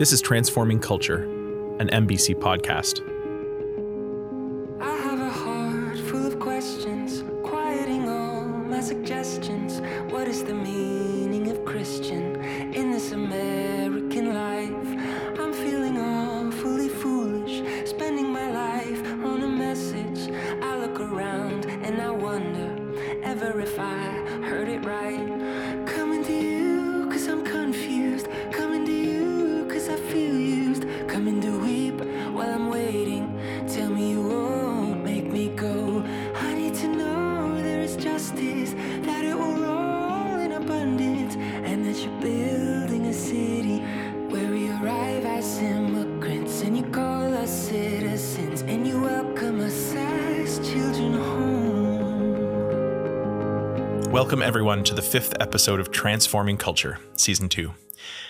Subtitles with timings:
[0.00, 1.24] This is Transforming Culture,
[1.78, 3.06] an NBC podcast.
[55.10, 57.74] Fifth episode of Transforming Culture, Season 2.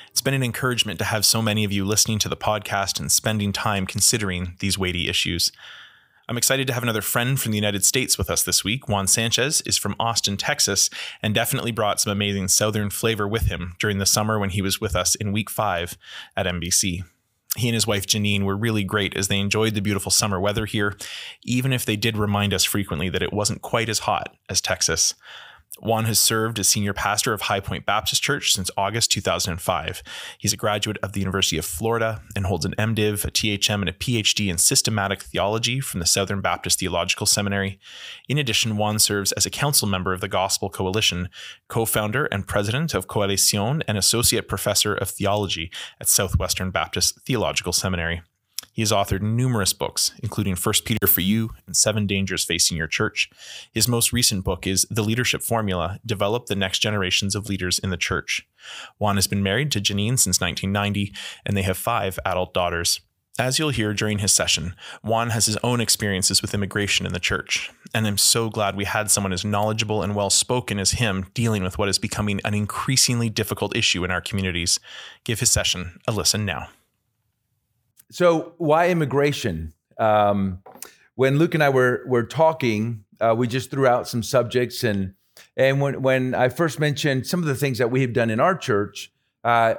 [0.09, 3.13] It's been an encouragement to have so many of you listening to the podcast and
[3.13, 5.53] spending time considering these weighty issues.
[6.27, 8.89] I'm excited to have another friend from the United States with us this week.
[8.89, 10.89] Juan Sanchez is from Austin, Texas,
[11.23, 14.81] and definitely brought some amazing Southern flavor with him during the summer when he was
[14.81, 15.99] with us in week five
[16.35, 17.05] at NBC.
[17.59, 20.65] He and his wife Jeanine were really great as they enjoyed the beautiful summer weather
[20.65, 20.97] here,
[21.45, 25.15] even if they did remind us frequently that it wasn't quite as hot as Texas.
[25.79, 30.03] Juan has served as senior pastor of High Pointe Baptist Church since August 2005.
[30.37, 33.89] He's a graduate of the University of Florida and holds an MDiv, a THM, and
[33.89, 37.79] a PhD in systematic theology from the Southern Baptist Theological Seminary.
[38.29, 41.29] In addition, Juan serves as a council member of the Gospel Coalition,
[41.69, 47.73] co founder and president of Coalición, and associate professor of theology at Southwestern Baptist Theological
[47.73, 48.23] Seminary.
[48.73, 52.87] He has authored numerous books, including First Peter for You and Seven Dangers Facing Your
[52.87, 53.29] Church.
[53.73, 57.91] His most recent book is The Leadership Formula Develop the Next Generations of Leaders in
[57.91, 58.47] the Church.
[58.99, 61.13] Juan has been married to Jeanine since 1990,
[61.45, 63.01] and they have five adult daughters.
[63.39, 67.19] As you'll hear during his session, Juan has his own experiences with immigration in the
[67.19, 71.27] church, and I'm so glad we had someone as knowledgeable and well spoken as him
[71.33, 74.79] dealing with what is becoming an increasingly difficult issue in our communities.
[75.25, 76.69] Give his session a listen now.
[78.11, 79.73] So why immigration?
[79.99, 80.63] Um,
[81.15, 85.15] when Luke and I were were talking, uh, we just threw out some subjects, and
[85.57, 88.41] and when when I first mentioned some of the things that we have done in
[88.41, 89.13] our church,
[89.45, 89.75] uh,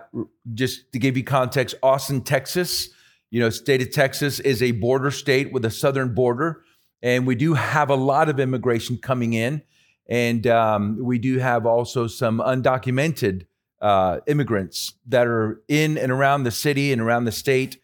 [0.54, 2.90] just to give you context, Austin, Texas,
[3.32, 6.64] you know, state of Texas is a border state with a southern border,
[7.02, 9.62] and we do have a lot of immigration coming in,
[10.08, 13.46] and um, we do have also some undocumented
[13.82, 17.82] uh, immigrants that are in and around the city and around the state.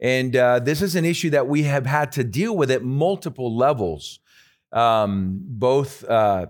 [0.00, 3.54] And uh, this is an issue that we have had to deal with at multiple
[3.54, 4.18] levels,
[4.72, 6.46] um, both uh,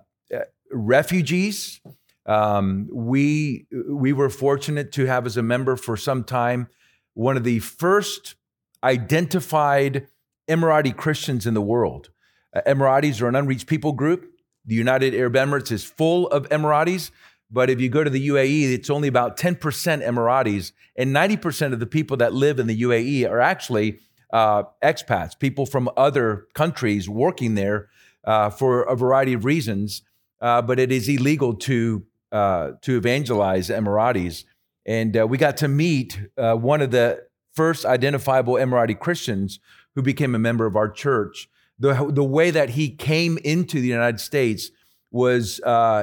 [0.71, 1.81] refugees.
[2.27, 6.69] Um, we we were fortunate to have as a member for some time
[7.15, 8.37] one of the first
[8.84, 10.06] identified
[10.49, 12.11] Emirati Christians in the world.
[12.55, 14.27] Uh, Emiratis are an unreached people group.
[14.65, 17.11] The United Arab Emirates is full of Emiratis.
[17.50, 21.81] But if you go to the UAE, it's only about 10% Emiratis, and 90% of
[21.81, 23.99] the people that live in the UAE are actually
[24.33, 27.88] uh, expats, people from other countries working there
[28.25, 30.03] uh, for a variety of reasons.
[30.41, 34.44] Uh, but it is illegal to uh, to evangelize Emiratis,
[34.87, 39.59] and uh, we got to meet uh, one of the first identifiable Emirati Christians
[39.97, 41.50] who became a member of our church.
[41.78, 44.71] The the way that he came into the United States
[45.11, 45.61] was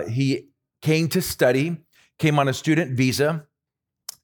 [0.09, 0.49] he
[0.81, 1.77] came to study,
[2.19, 3.45] came on a student visa,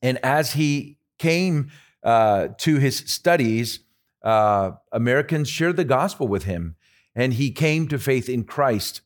[0.01, 1.71] and as he came
[2.03, 3.79] uh, to his studies,
[4.23, 6.75] uh, Americans shared the gospel with him,
[7.15, 9.01] and he came to faith in Christ,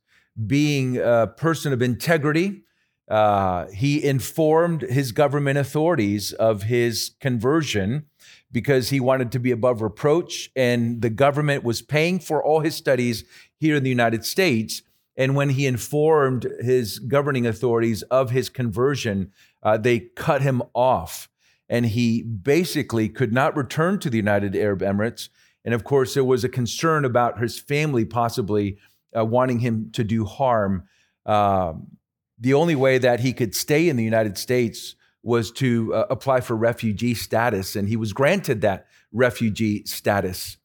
[0.45, 2.63] being a person of integrity.
[3.07, 8.05] Uh, he informed his government authorities of his conversion
[8.51, 12.75] because he wanted to be above reproach, and the government was paying for all his
[12.75, 13.23] studies
[13.59, 14.81] here in the United States.
[15.17, 19.31] And when he informed his governing authorities of his conversion,
[19.63, 21.27] uh, they cut him off.
[21.67, 25.29] And he basically could not return to the United Arab Emirates.
[25.65, 28.77] And of course, there was a concern about his family possibly
[29.17, 30.83] uh, wanting him to do harm.
[31.25, 31.97] Um,
[32.39, 36.39] the only way that he could stay in the United States was to uh, apply
[36.39, 40.57] for refugee status, and he was granted that refugee status.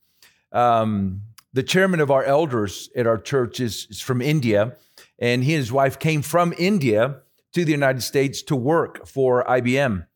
[0.53, 1.23] Um,
[1.53, 4.77] the chairman of our elders at our church is, is, from India,
[5.19, 7.17] and he and his wife came from India
[7.53, 10.07] to the United States to work for IBM.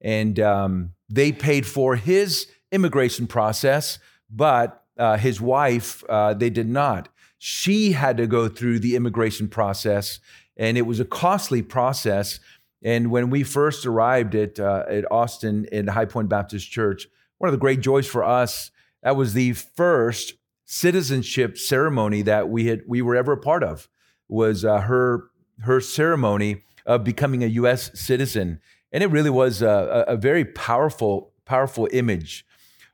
[0.00, 3.98] And um, they paid for his immigration process,
[4.30, 7.08] but uh, his wife, uh, they did not.
[7.38, 10.20] She had to go through the immigration process,
[10.56, 12.38] and it was a costly process.
[12.82, 17.08] And when we first arrived at, uh, at Austin in High Pointe Baptist Church,
[17.38, 18.70] one of the great joys for us,
[19.02, 23.88] that was the first citizenship ceremony that we had we were ever a part of
[24.28, 25.30] was uh, her
[25.60, 27.98] her ceremony of becoming a U.S.
[27.98, 28.60] citizen,
[28.92, 32.46] and it really was a, a very powerful powerful image.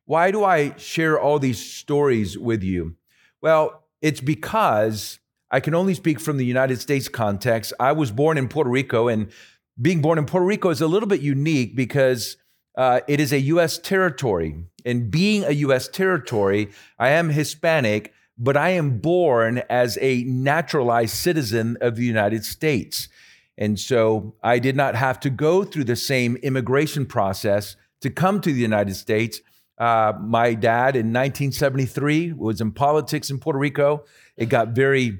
[0.05, 2.96] Why do I share all these stories with you?
[3.40, 5.20] Well, it's because
[5.50, 7.73] I can only speak from the United States context.
[7.78, 9.31] I was born in Puerto Rico, and
[9.81, 12.37] being born in Puerto Rico is a little bit unique because
[12.81, 13.77] uh, it is a U.S.
[13.77, 14.56] territory.
[14.87, 15.87] And being a U.S.
[15.87, 22.43] territory, I am Hispanic, but I am born as a naturalized citizen of the United
[22.43, 23.11] States.
[23.59, 28.41] And so I did not have to go through the same immigration process to come
[28.41, 29.43] to the United States.
[29.76, 34.05] Uh, my dad in 1973 was in politics in Puerto Rico.
[34.38, 35.19] It got very,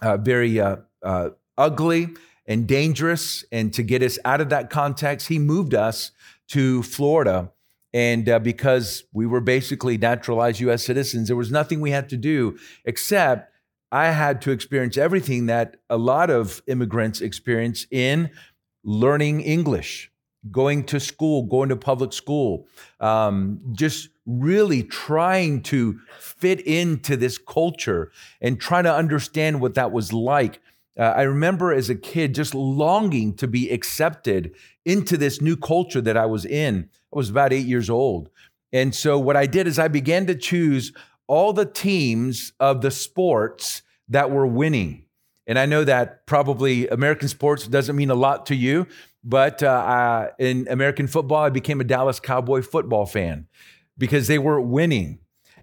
[0.00, 1.28] uh, very uh, uh
[1.58, 2.08] ugly
[2.46, 3.44] and dangerous.
[3.52, 6.12] And to get us out of that context, he moved us
[6.50, 7.52] to Florida.
[7.92, 12.16] And uh, because we were basically naturalized US citizens, there was nothing we had to
[12.16, 13.50] do except
[13.92, 18.30] I had to experience everything that a lot of immigrants experience in
[18.84, 20.12] learning English,
[20.50, 22.66] going to school, going to public school,
[23.00, 29.90] um, just really trying to fit into this culture and trying to understand what that
[29.90, 30.60] was like.
[31.00, 34.54] Uh, I remember as a kid just longing to be accepted
[34.84, 36.90] into this new culture that I was in.
[37.10, 38.28] I was about eight years old.
[38.70, 40.92] And so what I did is I began to choose
[41.26, 45.06] all the teams of the sports that were winning.
[45.46, 48.86] And I know that probably American sports doesn't mean a lot to you,
[49.24, 53.48] but uh, I, in American football, I became a Dallas Cowboy football fan
[53.96, 55.20] because they were winning.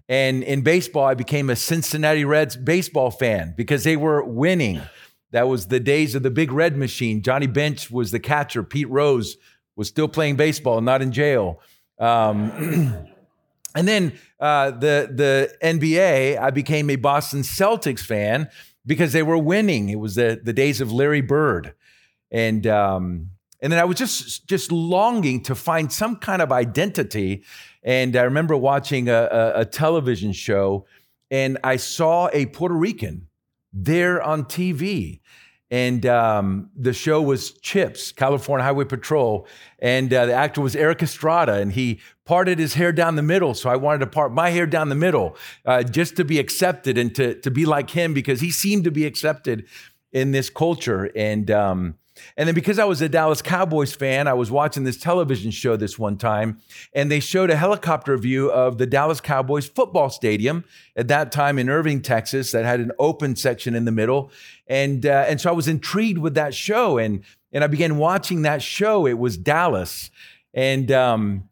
[0.08, 4.80] And in baseball, I became a Cincinnati Reds baseball fan because they were winning.
[5.30, 7.22] That was the days of the big red machine.
[7.22, 8.62] Johnny Bench was the catcher.
[8.62, 9.36] Pete Rose
[9.76, 11.60] was still playing baseball, not in jail.
[11.98, 12.50] Um,
[13.74, 18.48] and then uh, the the NBA, I became a Boston Celtics fan
[18.86, 19.88] because they were winning.
[19.88, 21.74] It was the the days of Larry Bird,
[22.30, 23.30] and um,
[23.60, 27.44] and then I was just just longing to find some kind of identity.
[27.82, 30.86] And I remember watching a, a, a television show,
[31.30, 33.27] and I saw a Puerto Rican
[33.72, 35.20] there on TV.
[35.70, 39.46] And um, the show was Chips, California Highway Patrol.
[39.78, 43.52] And uh, the actor was Erik Estrada, and he parted his hair down the middle.
[43.54, 45.36] So I wanted to part my hair down the middle
[45.66, 48.90] uh, just to be accepted and to, to be like him because he seemed to
[48.90, 49.66] be accepted
[50.10, 51.10] in this culture.
[51.14, 51.98] And um,
[52.36, 55.76] and then because I was a Dallas Cowboys fan, I was watching this television show
[55.76, 56.60] this one time,
[56.92, 60.64] and they showed a helicopter view of the Dallas Cowboys football stadium
[60.96, 64.30] at that time in Irving, Texas, that had an open section in the middle.
[64.66, 68.42] And uh, and so I was intrigued with that show, and and I began watching
[68.42, 69.06] that show.
[69.06, 70.10] It was Dallas,
[70.54, 71.48] and um,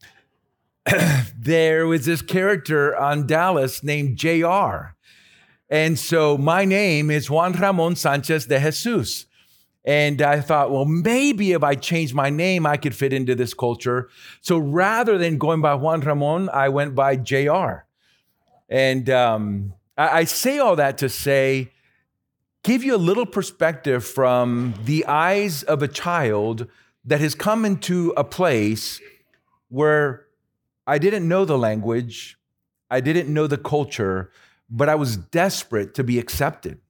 [1.39, 4.95] there was this character on Dallas named JR
[5.69, 9.27] And so my name is Juan Ramon Sanchez de Jesus.
[9.87, 13.55] And I thought, well, maybe if I change my name, I could fit into this
[13.55, 14.09] culture.
[14.41, 17.85] So rather than going by Juan Ramon, I went by JR.
[18.69, 21.71] And um, I, I say all that to say,
[22.65, 26.67] give you a little perspective from the eyes of a child
[27.05, 29.01] that has come into a place
[29.69, 30.27] where
[30.85, 32.37] I didn't know the language,
[32.91, 34.33] I didn't know the culture,
[34.69, 36.81] but I was desperate to be accepted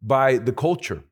[0.00, 1.02] by the culture.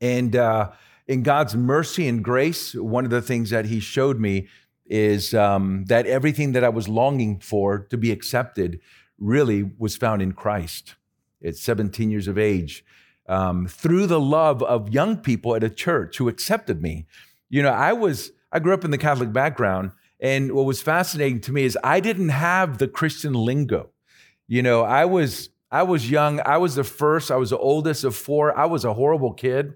[0.00, 0.70] And uh,
[1.06, 4.48] in God's mercy and grace, one of the things that He showed me
[4.86, 8.80] is um, that everything that I was longing for to be accepted
[9.18, 10.94] really was found in Christ
[11.44, 12.84] at 17 years of age.
[13.28, 17.06] Um, through the love of young people at a church who accepted me.
[17.50, 21.40] You know, I was, I grew up in the Catholic background, and what was fascinating
[21.42, 23.90] to me is I didn't have the Christian lingo.
[24.46, 26.40] You know, I was I was young.
[26.44, 27.30] I was the first.
[27.30, 28.56] I was the oldest of four.
[28.56, 29.74] I was a horrible kid.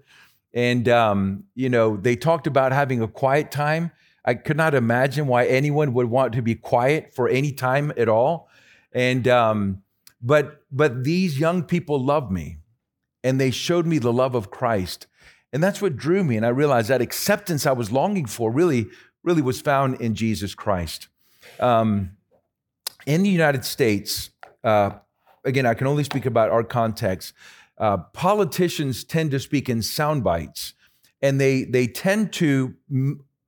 [0.53, 3.91] And, um, you know, they talked about having a quiet time.
[4.25, 8.07] I could not imagine why anyone would want to be quiet for any time at
[8.07, 8.49] all.
[8.93, 9.83] And, um,
[10.21, 12.57] but, but these young people loved me
[13.23, 15.07] and they showed me the love of Christ.
[15.51, 16.37] And that's what drew me.
[16.37, 18.87] And I realized that acceptance I was longing for really,
[19.23, 21.09] really was found in Jesus Christ.
[21.59, 22.11] Um,
[23.05, 24.29] in the United States,
[24.63, 24.91] uh,
[25.43, 27.33] again, I can only speak about our context.
[27.77, 30.73] Uh, politicians tend to speak in sound bites,
[31.21, 32.75] and they they tend to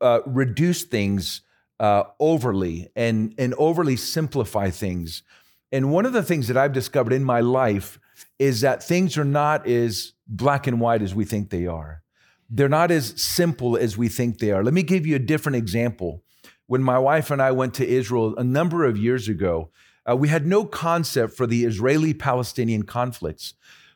[0.02, 1.42] uh, reduce things
[1.80, 5.24] uh, overly and and overly simplify things.
[5.72, 8.00] And one of the things that I've discovered in my life
[8.40, 12.02] is that things are not as black and white as we think they are.
[12.50, 14.64] they're not as simple as we think they are.
[14.64, 16.24] Let me give you a different example.
[16.68, 19.72] When my wife and I went to Israel a number of years ago,
[20.10, 23.54] uh, we had no concept for the Israeli Palestinian conflicts.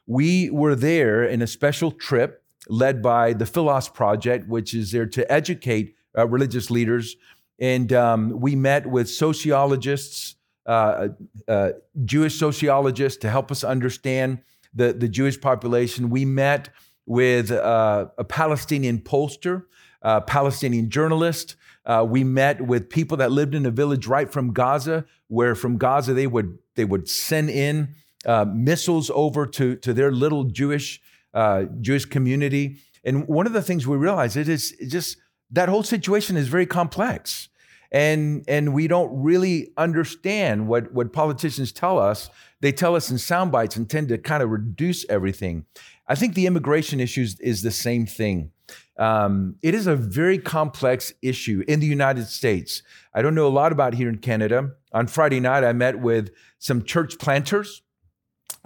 [0.07, 5.05] We were there in a special trip led by the Philos Project, which is there
[5.05, 7.15] to educate uh, religious leaders.
[7.59, 10.35] And um, we met with sociologists,
[10.65, 11.09] uh,
[11.47, 11.71] uh,
[12.05, 14.39] Jewish sociologists, to help us understand
[14.73, 16.09] the, the Jewish population.
[16.09, 16.69] We met
[17.05, 19.63] with uh, a Palestinian pollster,
[20.01, 21.55] a Palestinian journalist.
[21.89, 25.77] Uh, we met with people that lived in a village right from Gaza, where from
[25.77, 27.95] Gaza they would they would send in
[28.27, 31.01] uh, missiles over to, to their little Jewish
[31.33, 32.77] uh, Jewish community.
[33.03, 35.17] And one of the things we realize it is just
[35.49, 37.49] that whole situation is very complex.
[37.91, 42.29] And, and we don't really understand what, what politicians tell us.
[42.61, 45.65] They tell us in sound bites and tend to kind of reduce everything.
[46.07, 48.51] I think the immigration issues is the same thing.
[48.99, 52.83] Um, it is a very complex issue in the United States.
[53.13, 54.71] I don't know a lot about here in Canada.
[54.91, 57.81] On Friday night, I met with some church planters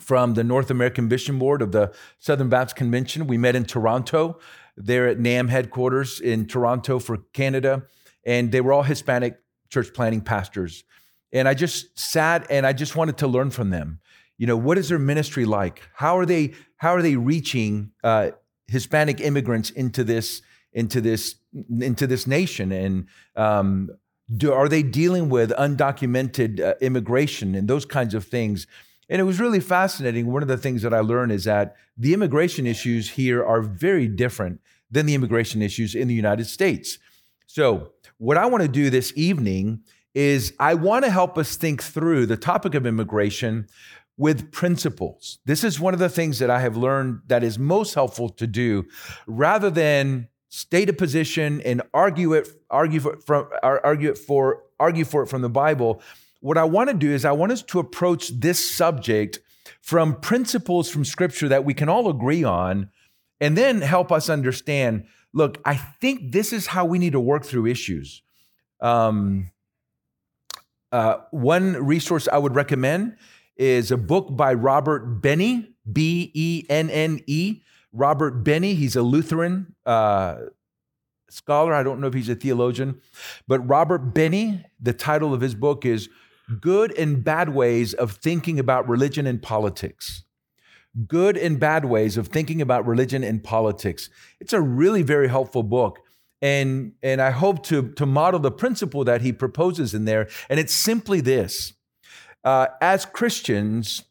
[0.02, 3.28] from the North American Mission Board of the Southern Baptist Convention.
[3.28, 4.40] We met in Toronto,
[4.76, 7.84] there at NAM headquarters in Toronto for Canada,
[8.26, 10.84] and they were all Hispanic church planting pastors.
[11.32, 14.00] And I just sat and I just wanted to learn from them.
[14.40, 15.84] You know, what is their ministry like?
[15.94, 16.54] How are they?
[16.78, 18.32] How are they reaching uh,
[18.74, 20.42] Hispanic immigrants into this
[20.74, 21.36] into this
[21.80, 22.72] into this nation?
[22.72, 23.90] And um,
[24.36, 28.66] do, are they dealing with undocumented uh, immigration and those kinds of things?
[29.10, 30.32] And it was really fascinating.
[30.32, 34.08] One of the things that I learned is that the immigration issues here are very
[34.08, 36.98] different than the immigration issues in the United States.
[37.46, 39.84] So, what I want to do this evening
[40.16, 43.68] is I want to help us think through the topic of immigration
[44.18, 45.40] with principles.
[45.46, 48.46] This is one of the things that I have learned that is most helpful to
[48.46, 48.86] do
[49.26, 55.04] rather than state a position and argue it argue for, from argue it for argue
[55.04, 56.02] for it from the Bible
[56.42, 59.40] what I want to do is I want us to approach this subject
[59.82, 62.90] from principles from scripture that we can all agree on
[63.40, 67.44] and then help us understand look, I think this is how we need to work
[67.44, 68.22] through issues.
[68.80, 69.52] Um,
[70.92, 73.18] uh, one resource I would recommend
[73.58, 77.62] is a book by Robert Benne, B E N N E.
[77.92, 80.38] Robert Benne, he's a Lutheran uh,
[81.30, 81.74] scholar.
[81.74, 83.00] I don't know if he's a theologian,
[83.48, 86.10] but Robert Benne, the title of his book is
[86.60, 90.24] good and bad ways of thinking about religion and politics.
[91.08, 94.10] Good and bad ways of thinking about religion and politics.
[94.40, 96.00] It's a really very helpful book.
[96.42, 100.28] And, and I hope to, to model the principle that he proposes in there.
[100.50, 101.74] And it's simply this
[102.44, 104.04] uh, as Christians,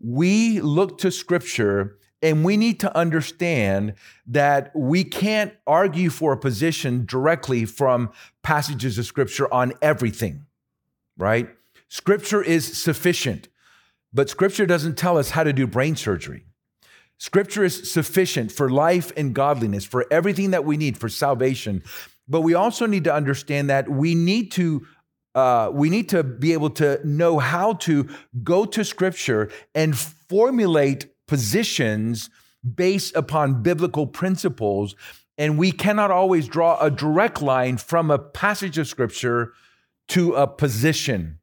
[0.00, 3.94] we look to scripture and we need to understand
[4.26, 8.10] that we can't argue for a position directly from
[8.42, 10.46] passages of scripture on everything,
[11.16, 11.48] right?
[11.88, 13.48] Scripture is sufficient,
[14.12, 16.44] but Scripture doesn't tell us how to do brain surgery.
[17.18, 21.82] Scripture is sufficient for life and godliness, for everything that we need for salvation.
[22.28, 24.86] But we also need to understand that we need to
[25.38, 28.08] uh, we need to be able to know how to
[28.42, 32.28] go to Scripture and formulate positions
[32.74, 34.96] based upon biblical principles.
[35.36, 39.52] And we cannot always draw a direct line from a passage of Scripture
[40.08, 41.38] to a position.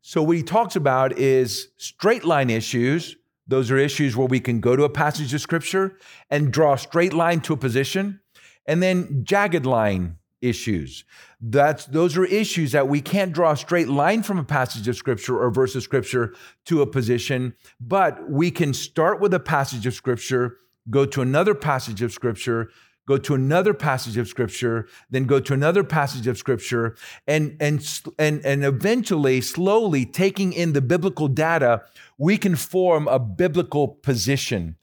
[0.00, 3.16] So, what he talks about is straight line issues.
[3.46, 5.98] Those are issues where we can go to a passage of scripture
[6.30, 8.20] and draw a straight line to a position,
[8.66, 11.04] and then jagged line issues.
[11.40, 14.96] That's those are issues that we can't draw a straight line from a passage of
[14.96, 16.34] scripture or verse of scripture
[16.66, 20.58] to a position, but we can start with a passage of scripture,
[20.90, 22.70] go to another passage of scripture,
[23.06, 27.88] go to another passage of scripture, then go to another passage of scripture, and, and,
[28.18, 31.82] and, and eventually, slowly taking in the biblical data,
[32.18, 34.76] we can form a biblical position.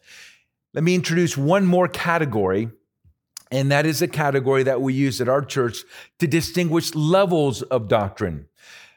[0.73, 2.69] Let me introduce one more category,
[3.53, 5.83] and that is a category that we use at our church
[6.17, 8.47] to distinguish levels of doctrine.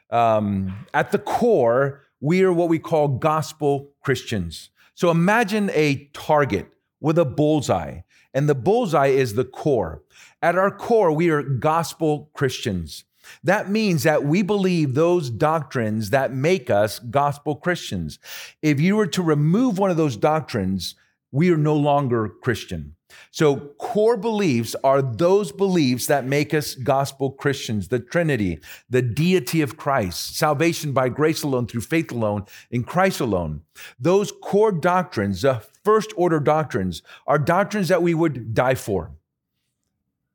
[0.09, 4.71] Um, at the core, we are what we call gospel Christians.
[4.95, 7.99] So imagine a target with a bullseye
[8.33, 10.01] and the bullseye is the core.
[10.41, 13.03] At our core, we are gospel Christians.
[13.43, 18.17] That means that we believe those doctrines that make us gospel Christians.
[18.63, 20.95] If you were to remove one of those doctrines,
[21.31, 22.95] we are no longer Christian.
[23.31, 28.59] So, core beliefs are those beliefs that make us gospel Christians the Trinity,
[28.89, 33.61] the deity of Christ, salvation by grace alone, through faith alone, in Christ alone.
[33.99, 39.11] Those core doctrines, the first order doctrines, are doctrines that we would die for.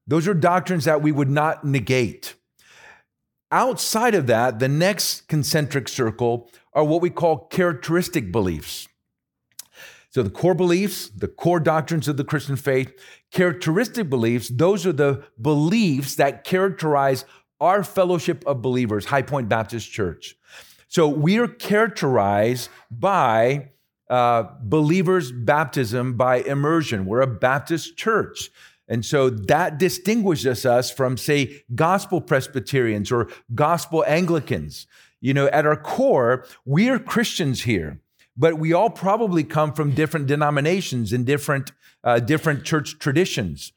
[0.07, 2.35] Those are doctrines that we would not negate.
[3.51, 8.89] Outside of that, the next concentric circle are what we call characteristic beliefs.
[10.13, 12.93] So the core beliefs, the core doctrines of the Christian faith,
[13.31, 17.25] characteristic beliefs, those are the beliefs that characterize
[17.63, 20.37] our fellowship of believers, High Pointe Baptist Church.
[20.89, 23.71] So we are characterized by
[24.11, 27.07] uh, believers' baptism by immersion.
[27.07, 28.51] We're a Baptist church.
[28.89, 34.87] And so that distinguishes us from, say, gospel Presbyterians or gospel Anglicans.
[35.23, 38.01] You know, at our core, we are Christians here
[38.37, 41.73] but we all probably come from different denominations and different,
[42.05, 43.73] uh, different church traditions.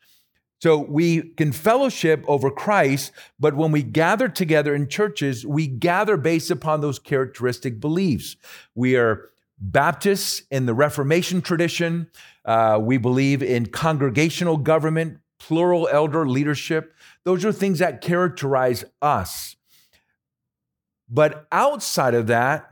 [0.62, 6.18] So we can fellowship over Christ, but when we gather together in churches, we gather
[6.18, 8.38] based upon those characteristic beliefs.
[8.74, 12.10] We are Baptists in the Reformation tradition.
[12.44, 16.94] Uh, we believe in congregational government, plural elder leadership.
[17.24, 19.56] Those are things that characterize us.
[21.10, 22.70] But outside of that,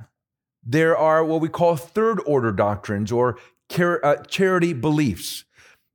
[0.66, 3.38] there are what we call third order doctrines or
[3.70, 5.46] char- uh, charity beliefs.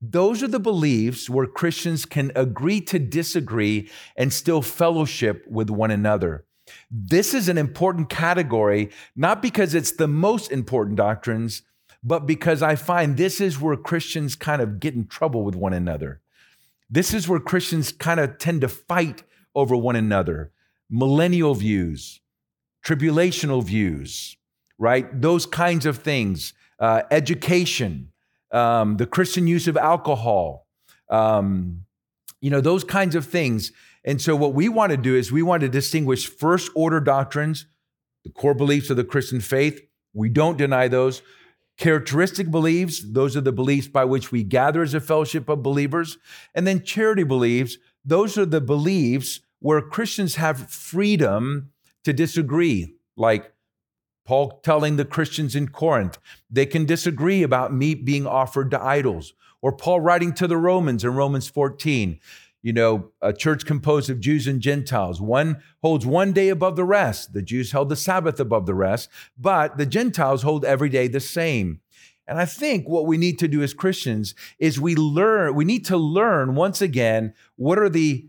[0.00, 5.90] Those are the beliefs where Christians can agree to disagree and still fellowship with one
[5.90, 6.44] another.
[6.90, 11.62] This is an important category, not because it's the most important doctrines,
[12.02, 15.72] but because I find this is where Christians kind of get in trouble with one
[15.72, 16.20] another.
[16.88, 20.52] This is where Christians kind of tend to fight over one another.
[20.88, 22.20] Millennial views,
[22.84, 24.37] tribulational views,
[24.78, 25.20] right?
[25.20, 28.12] Those kinds of things, uh, education,
[28.52, 30.66] um, the Christian use of alcohol,
[31.10, 31.84] um,
[32.40, 33.72] you know, those kinds of things.
[34.04, 37.66] And so, what we want to do is we want to distinguish first order doctrines,
[38.24, 39.82] the core beliefs of the Christian faith.
[40.14, 41.22] We don't deny those.
[41.76, 46.18] Characteristic beliefs, those are the beliefs by which we gather as a fellowship of believers.
[46.52, 51.70] And then charity beliefs, those are the beliefs where Christians have freedom
[52.04, 53.52] to disagree, like
[54.28, 56.18] Paul telling the Christians in Corinth,
[56.50, 59.32] they can disagree about meat being offered to idols.
[59.62, 62.20] Or Paul writing to the Romans in Romans 14,
[62.60, 65.18] you know, a church composed of Jews and Gentiles.
[65.18, 67.32] One holds one day above the rest.
[67.32, 71.20] The Jews held the Sabbath above the rest, but the Gentiles hold every day the
[71.20, 71.80] same.
[72.26, 75.86] And I think what we need to do as Christians is we learn, we need
[75.86, 78.28] to learn once again what are the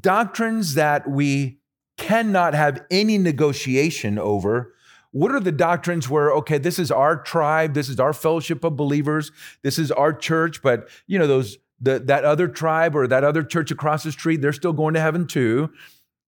[0.00, 1.58] doctrines that we
[1.96, 4.74] cannot have any negotiation over
[5.12, 8.76] what are the doctrines where, okay, this is our tribe, this is our fellowship of
[8.76, 13.24] believers, this is our church, but you know, those the, that other tribe or that
[13.24, 15.70] other church across the street, they're still going to heaven too.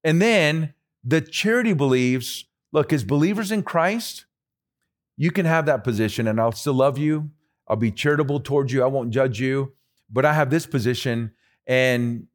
[0.03, 4.25] And then the charity believes, look, as believers in Christ,
[5.17, 7.31] you can have that position and I'll still love you.
[7.69, 8.83] I'll be charitable towards you.
[8.83, 9.75] I won't judge you.
[10.11, 11.33] But I have this position
[11.67, 12.27] and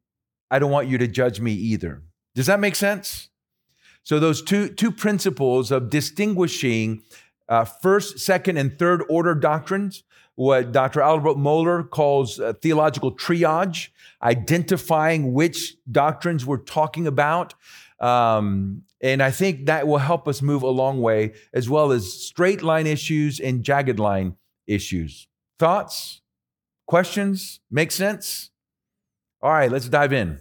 [0.50, 2.02] I don't want you to judge me either.
[2.34, 3.28] Does that make sense?
[4.02, 7.02] So those two, two principles of distinguishing
[7.48, 11.00] uh, first, second, and third order doctrines, what Dr.
[11.00, 13.88] Albert Mohler calls uh, theological triage,
[14.22, 17.54] identifying which doctrines we're talking about.
[18.00, 22.12] Um, and I think that will help us move a long way, as well as
[22.12, 25.26] straight line issues and jagged line issues.
[25.58, 26.20] Thoughts?
[26.86, 27.60] Questions?
[27.70, 28.50] Make sense?
[29.42, 30.40] All right, let's dive in.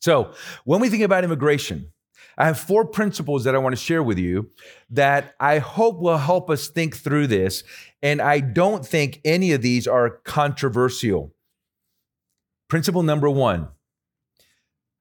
[0.00, 0.32] So,
[0.64, 1.92] when we think about immigration,
[2.40, 4.48] I have four principles that I want to share with you
[4.88, 7.62] that I hope will help us think through this.
[8.02, 11.34] And I don't think any of these are controversial.
[12.66, 13.68] Principle number one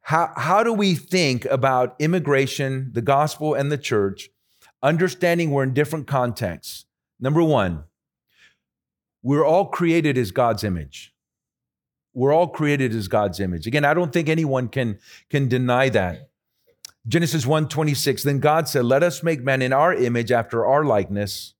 [0.01, 4.29] how, how do we think about immigration, the gospel, and the church,
[4.83, 6.85] understanding we're in different contexts?
[7.21, 7.85] Number one,
[9.23, 11.13] we're all created as God's image.
[12.13, 13.65] We're all created as God's image.
[13.65, 14.99] Again, I don't think anyone can,
[15.29, 16.28] can deny that.
[17.09, 21.55] Genesis 1:26 Then God said, "Let us make man in our image after our likeness,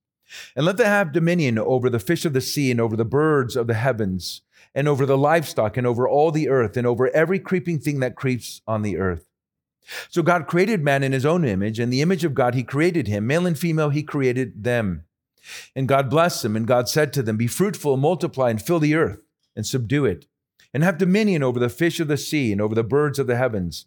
[0.54, 3.56] and let them have dominion over the fish of the sea and over the birds
[3.56, 4.42] of the heavens,
[4.76, 8.14] and over the livestock and over all the earth and over every creeping thing that
[8.14, 9.26] creeps on the earth."
[10.08, 13.08] So God created man in his own image, and the image of God he created
[13.08, 15.02] him, male and female he created them.
[15.74, 18.78] And God blessed them, and God said to them, "Be fruitful and multiply and fill
[18.78, 19.18] the earth
[19.56, 20.26] and subdue it,
[20.72, 23.36] and have dominion over the fish of the sea and over the birds of the
[23.36, 23.86] heavens."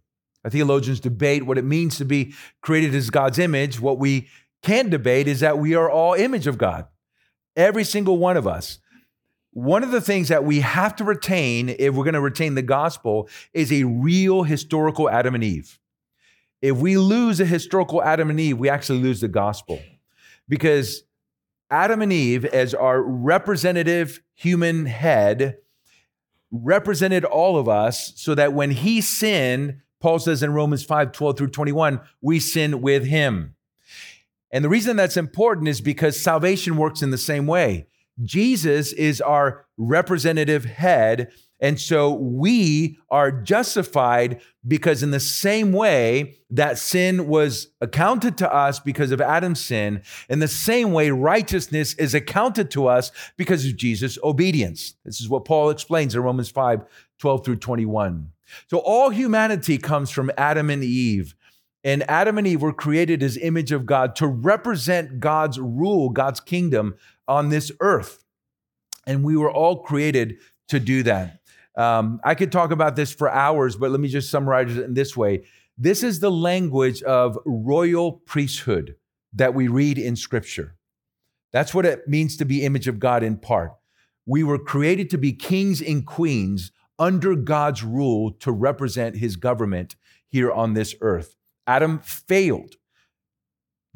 [0.49, 3.79] Theologians debate what it means to be created as God's image.
[3.79, 4.27] What we
[4.63, 6.87] can debate is that we are all image of God,
[7.55, 8.79] every single one of us.
[9.53, 12.61] One of the things that we have to retain if we're going to retain the
[12.61, 15.77] gospel is a real historical Adam and Eve.
[16.61, 19.79] If we lose a historical Adam and Eve, we actually lose the gospel.
[20.47, 21.03] Because
[21.69, 25.57] Adam and Eve, as our representative human head,
[26.51, 31.37] represented all of us so that when he sinned, Paul says in Romans 5 12
[31.37, 33.55] through 21, we sin with him.
[34.51, 37.87] And the reason that's important is because salvation works in the same way.
[38.21, 41.31] Jesus is our representative head.
[41.59, 48.51] And so we are justified because, in the same way that sin was accounted to
[48.51, 53.63] us because of Adam's sin, in the same way righteousness is accounted to us because
[53.65, 54.95] of Jesus' obedience.
[55.05, 56.83] This is what Paul explains in Romans 5
[57.19, 58.31] 12 through 21.
[58.69, 61.35] So all humanity comes from Adam and Eve.
[61.83, 66.39] And Adam and Eve were created as image of God to represent God's rule, God's
[66.39, 66.95] kingdom
[67.27, 68.23] on this earth.
[69.07, 70.37] And we were all created
[70.67, 71.39] to do that.
[71.75, 74.93] Um, I could talk about this for hours, but let me just summarize it in
[74.93, 75.43] this way.
[75.77, 78.95] This is the language of royal priesthood
[79.33, 80.75] that we read in Scripture.
[81.51, 83.71] That's what it means to be image of God in part.
[84.25, 89.95] We were created to be kings and queens under God's rule to represent his government
[90.27, 91.35] here on this earth.
[91.67, 92.75] Adam failed.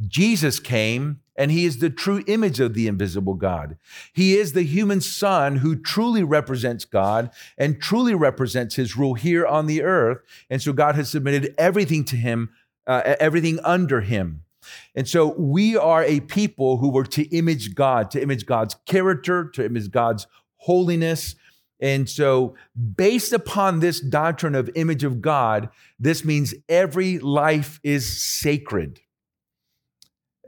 [0.08, 3.78] Jesus came and he is the true image of the invisible God.
[4.14, 9.46] He is the human son who truly represents God and truly represents his rule here
[9.46, 10.20] on the earth.
[10.50, 12.52] And so God has submitted everything to him,
[12.88, 14.44] uh, everything under him.
[14.96, 19.50] And so we are a people who were to image God, to image God's character,
[19.54, 20.28] to image God's
[20.58, 21.36] holiness.
[21.82, 22.56] And so,
[22.96, 29.02] based upon this doctrine of image of God, this means every life is sacred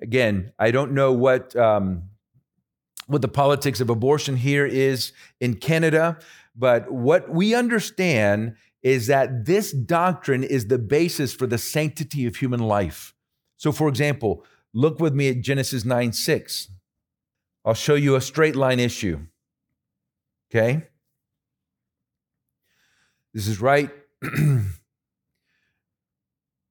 [0.01, 2.03] again, I don't know what um,
[3.07, 6.19] what the politics of abortion here is in Canada,
[6.55, 12.35] but what we understand is that this doctrine is the basis for the sanctity of
[12.35, 13.13] human life.
[13.57, 16.69] So, for example, look with me at Genesis 9 6.
[17.65, 19.19] I'll show you a straight line issue.
[20.49, 20.87] Okay?
[23.33, 23.89] This is right.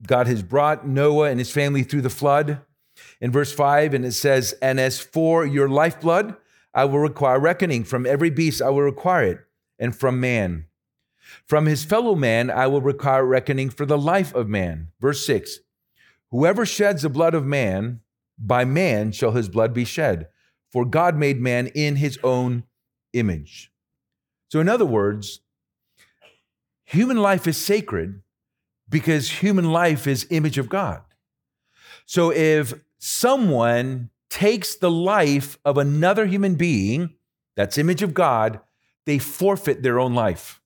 [0.07, 2.61] God has brought Noah and his family through the flood
[3.21, 6.37] in verse 5, and it says, And as for your lifeblood,
[6.75, 7.85] I will require reckoning.
[7.85, 9.39] From every beast I will require it,
[9.79, 10.67] and from man.
[11.47, 14.89] From his fellow man I will require reckoning for the life of man.
[15.01, 15.61] Verse 6
[16.31, 18.01] Whoever sheds the blood of man,
[18.39, 20.29] by man shall his blood be shed,
[20.71, 22.65] for God made man in his own
[23.13, 23.73] image.
[24.49, 25.41] So, in other words,
[26.87, 28.23] human life is sacred
[28.89, 31.03] because human life is image of God.
[32.07, 37.15] So, if someone takes the life of another human being,
[37.57, 38.61] that's image of God,
[39.05, 40.61] they forfeit their own life.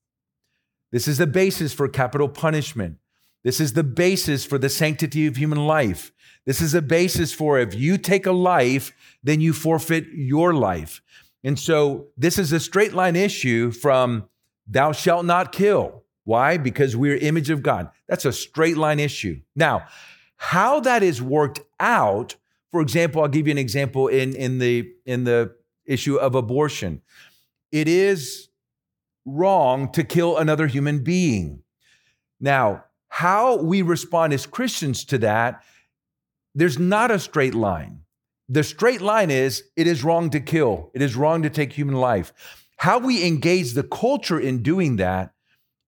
[0.92, 2.98] This is the basis for capital punishment.
[3.42, 6.12] This is the basis for the sanctity of human life.
[6.46, 11.00] This is a basis for if you take a life, then you forfeit your life.
[11.44, 14.28] And so this is a straight line issue from
[14.66, 15.99] thou shalt not kill.
[16.30, 16.58] Why?
[16.58, 17.90] Because we're image of God.
[18.06, 19.40] That's a straight line issue.
[19.56, 19.88] Now,
[20.36, 22.36] how that is worked out,
[22.70, 27.02] for example, I'll give you an example in, in, the, in the issue of abortion.
[27.72, 28.48] It is
[29.26, 31.64] wrong to kill another human being.
[32.38, 35.64] Now, how we respond as Christians to that,
[36.54, 38.02] there's not a straight line.
[38.48, 41.96] The straight line is it is wrong to kill, it is wrong to take human
[41.96, 42.32] life.
[42.76, 45.34] How we engage the culture in doing that,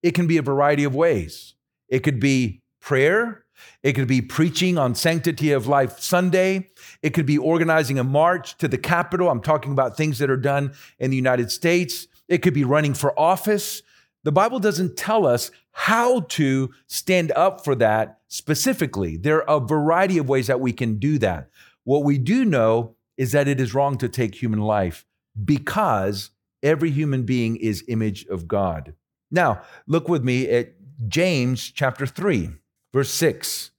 [0.02, 1.54] it can be a variety of ways.
[1.88, 3.42] It could be prayer,
[3.82, 6.68] it could be preaching on Sanctity of Life Sunday.
[7.02, 9.28] It could be organizing a march to the Capitol.
[9.28, 12.06] I'm talking about things that are done in the United States.
[12.28, 13.82] It could be running for office.
[14.24, 19.16] The Bible doesn't tell us how to stand up for that specifically.
[19.16, 21.48] There are a variety of ways that we can do that.
[21.84, 25.04] What we do know is that it is wrong to take human life
[25.44, 26.30] because
[26.62, 28.94] every human being is image of God.
[29.32, 30.74] Now, look with me at
[31.08, 32.50] James chapter 3.
[32.92, 33.70] Verse 6,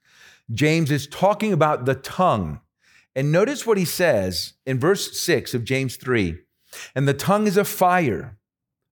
[0.51, 2.59] James is talking about the tongue.
[3.15, 6.39] And notice what he says in verse 6 of James 3
[6.95, 8.39] And the tongue is a fire,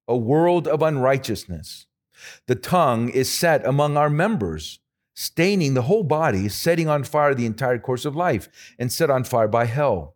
[0.08, 1.88] a world of unrighteousness.
[2.46, 4.80] The tongue is set among our members,
[5.16, 8.48] staining the whole body, setting on fire the entire course of life,
[8.78, 10.16] and set on fire by hell.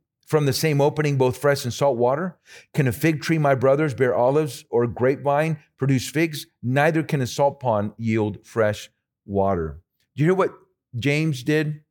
[0.31, 2.39] from the same opening both fresh and salt water?
[2.73, 6.47] Can a fig tree, my brothers, bear olives or a grapevine produce figs?
[6.63, 8.89] Neither can a salt pond yield fresh
[9.25, 9.81] water.
[10.15, 10.53] Do you hear what
[10.95, 11.81] James did?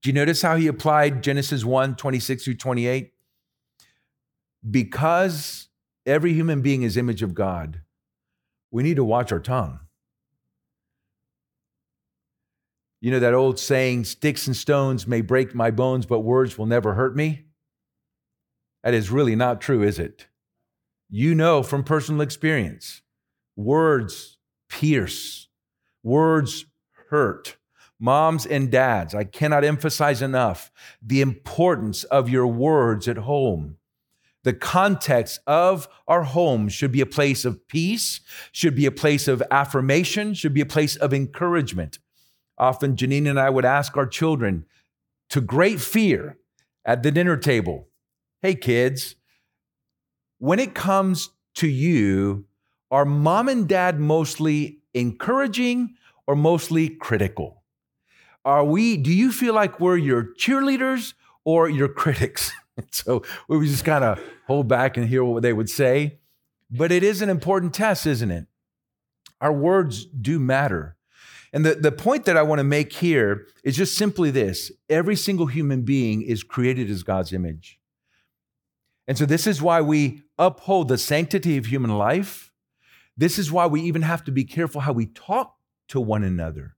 [0.00, 3.12] Do you notice how he applied Genesis 1 26 through 28?
[4.68, 5.68] Because
[6.06, 7.82] every human being is image of God,
[8.70, 9.80] we need to watch our tongue.
[13.02, 16.66] You know that old saying, sticks and stones may break my bones, but words will
[16.66, 17.44] never hurt me?
[18.82, 20.26] That is really not true, is it?
[21.08, 23.02] You know from personal experience,
[23.56, 24.38] words
[24.68, 25.48] pierce,
[26.02, 26.66] words
[27.10, 27.56] hurt.
[27.98, 30.70] Moms and dads, I cannot emphasize enough
[31.02, 33.76] the importance of your words at home.
[34.42, 38.20] The context of our home should be a place of peace,
[38.52, 41.98] should be a place of affirmation, should be a place of encouragement.
[42.56, 44.64] Often, Jeanine and I would ask our children
[45.28, 46.38] to great fear
[46.86, 47.89] at the dinner table
[48.42, 49.16] Hey, kids,
[50.38, 52.46] when it comes to you,
[52.90, 55.94] are mom and dad mostly encouraging
[56.26, 57.62] or mostly critical?
[58.44, 61.12] Are we, do you feel like we're your cheerleaders
[61.44, 62.50] or your critics?
[62.90, 66.20] so we just kind of hold back and hear what they would say.
[66.70, 68.46] But it is an important test, isn't it?
[69.42, 70.96] Our words do matter.
[71.52, 75.16] And the, the point that I want to make here is just simply this every
[75.16, 77.79] single human being is created as God's image.
[79.06, 82.52] And so, this is why we uphold the sanctity of human life.
[83.16, 85.56] This is why we even have to be careful how we talk
[85.88, 86.76] to one another.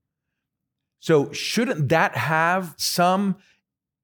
[0.99, 3.37] So, shouldn't that have some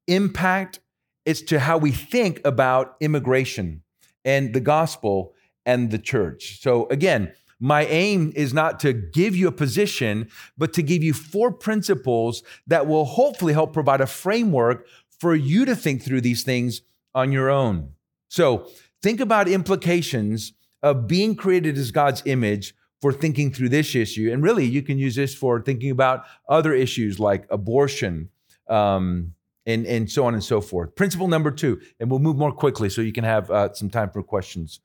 [0.07, 0.79] impact
[1.25, 3.83] as to how we think about immigration
[4.25, 5.33] and the gospel
[5.65, 6.61] and the church?
[6.61, 11.13] So, again, my aim is not to give you a position, but to give you
[11.13, 14.87] four principles that will hopefully help provide a framework
[15.19, 16.81] for you to think through these things
[17.13, 17.93] on your own.
[18.29, 18.69] So
[19.01, 24.29] think about implications of being created as God's image for thinking through this issue.
[24.31, 28.29] And really, you can use this for thinking about other issues like abortion
[28.69, 29.33] um,
[29.65, 30.95] and, and so on and so forth.
[30.95, 34.09] Principle number two, and we'll move more quickly so you can have uh, some time
[34.09, 34.79] for questions.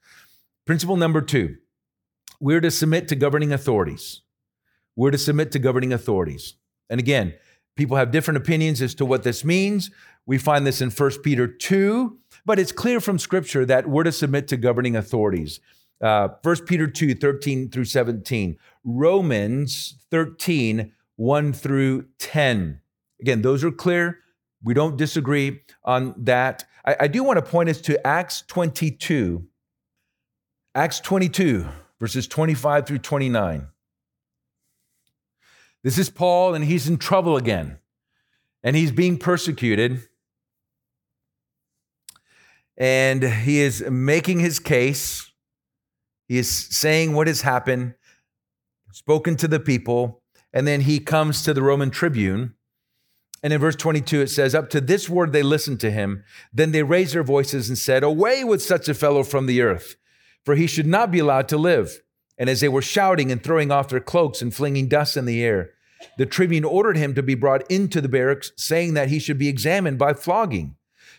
[0.66, 1.57] Principle number two
[2.40, 4.20] we're to submit to governing authorities.
[4.96, 6.54] We're to submit to governing authorities.
[6.90, 7.35] And again,
[7.76, 9.90] people have different opinions as to what this means.
[10.26, 14.12] We find this in 1 Peter 2, but it's clear from Scripture that we're to
[14.12, 15.60] submit to governing authorities.
[16.00, 18.56] Uh, 1 Peter 2, 13 through 17.
[18.84, 22.80] Romans 13, 1 through 10.
[23.20, 24.20] Again, those are clear.
[24.62, 26.64] We don't disagree on that.
[26.84, 29.46] I, I do want to point us to Acts 22.
[30.74, 31.66] Acts 22,
[32.00, 33.68] verses 25 through 29.
[35.82, 37.78] This is Paul, and he's in trouble again,
[38.62, 40.02] and he's being persecuted
[42.76, 45.30] and he is making his case.
[46.28, 47.94] He is saying what has happened,
[48.92, 52.54] spoken to the people, and then he comes to the Roman tribune.
[53.42, 56.24] And in verse 22, it says, Up to this word they listened to him.
[56.52, 59.96] Then they raised their voices and said, Away with such a fellow from the earth,
[60.44, 62.00] for he should not be allowed to live.
[62.38, 65.44] And as they were shouting and throwing off their cloaks and flinging dust in the
[65.44, 65.70] air,
[66.18, 69.48] the tribune ordered him to be brought into the barracks, saying that he should be
[69.48, 70.76] examined by flogging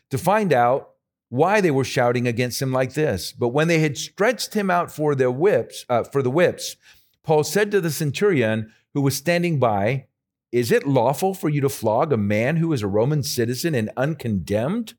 [0.09, 0.94] to find out
[1.29, 3.31] why they were shouting against him like this.
[3.31, 6.75] But when they had stretched him out for the whips, uh, for the whips,
[7.23, 10.05] Paul said to the centurion who was standing by,
[10.51, 13.91] "Is it lawful for you to flog a man who is a Roman citizen and
[13.97, 14.93] uncondemned?"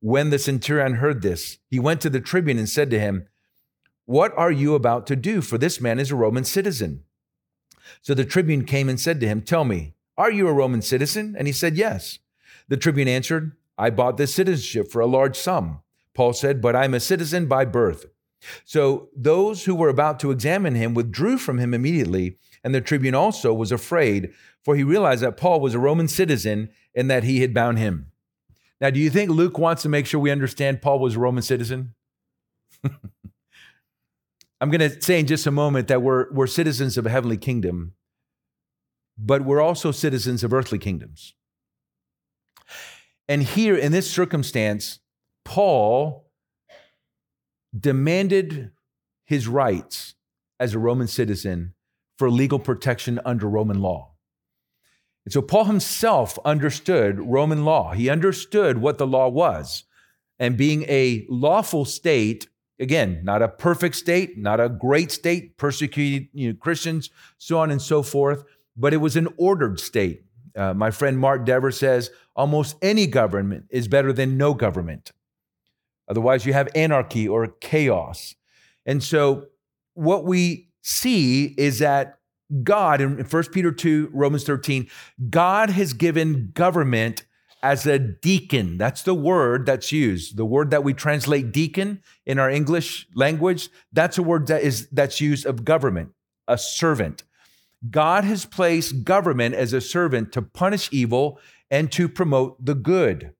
[0.00, 3.26] When the centurion heard this, he went to the tribune and said to him,
[4.04, 5.40] "What are you about to do?
[5.40, 7.04] For this man is a Roman citizen."
[8.02, 11.34] So the tribune came and said to him, "Tell me, are you a Roman citizen?"
[11.38, 12.18] And he said, "Yes."
[12.68, 15.80] The tribune answered, I bought this citizenship for a large sum.
[16.14, 18.06] Paul said, But I'm a citizen by birth.
[18.64, 23.14] So those who were about to examine him withdrew from him immediately, and the tribune
[23.14, 24.32] also was afraid,
[24.62, 28.12] for he realized that Paul was a Roman citizen and that he had bound him.
[28.80, 31.42] Now, do you think Luke wants to make sure we understand Paul was a Roman
[31.42, 31.94] citizen?
[34.60, 37.36] I'm going to say in just a moment that we're, we're citizens of a heavenly
[37.36, 37.94] kingdom,
[39.18, 41.34] but we're also citizens of earthly kingdoms.
[43.28, 45.00] And here in this circumstance,
[45.44, 46.30] Paul
[47.78, 48.70] demanded
[49.24, 50.14] his rights
[50.60, 51.74] as a Roman citizen
[52.18, 54.12] for legal protection under Roman law.
[55.24, 57.92] And so Paul himself understood Roman law.
[57.92, 59.84] He understood what the law was.
[60.38, 66.28] And being a lawful state, again, not a perfect state, not a great state, persecuted
[66.32, 68.44] you know, Christians, so on and so forth,
[68.76, 70.23] but it was an ordered state.
[70.56, 75.12] Uh, my friend Mark Dever says almost any government is better than no government.
[76.08, 78.34] Otherwise, you have anarchy or chaos.
[78.86, 79.46] And so,
[79.94, 82.18] what we see is that
[82.62, 84.88] God, in 1 Peter 2, Romans 13,
[85.30, 87.24] God has given government
[87.62, 88.76] as a deacon.
[88.76, 90.36] That's the word that's used.
[90.36, 94.86] The word that we translate deacon in our English language, that's a word that is
[94.90, 96.10] that's used of government,
[96.46, 97.22] a servant.
[97.90, 101.38] God has placed government as a servant to punish evil
[101.70, 103.34] and to promote the good.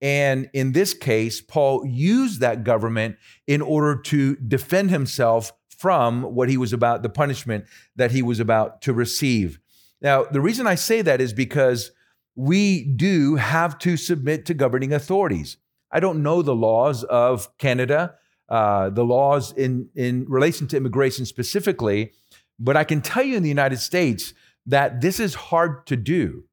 [0.00, 6.48] And in this case, Paul used that government in order to defend himself from what
[6.48, 7.64] he was about, the punishment
[7.96, 9.58] that he was about to receive.
[10.00, 11.90] Now, the reason I say that is because
[12.36, 15.56] we do have to submit to governing authorities.
[15.90, 18.16] I don't know the laws of Canada,
[18.48, 22.12] uh, the laws in, in relation to immigration specifically,
[22.58, 24.32] but I can tell you in the United States
[24.66, 26.44] that this is hard to do.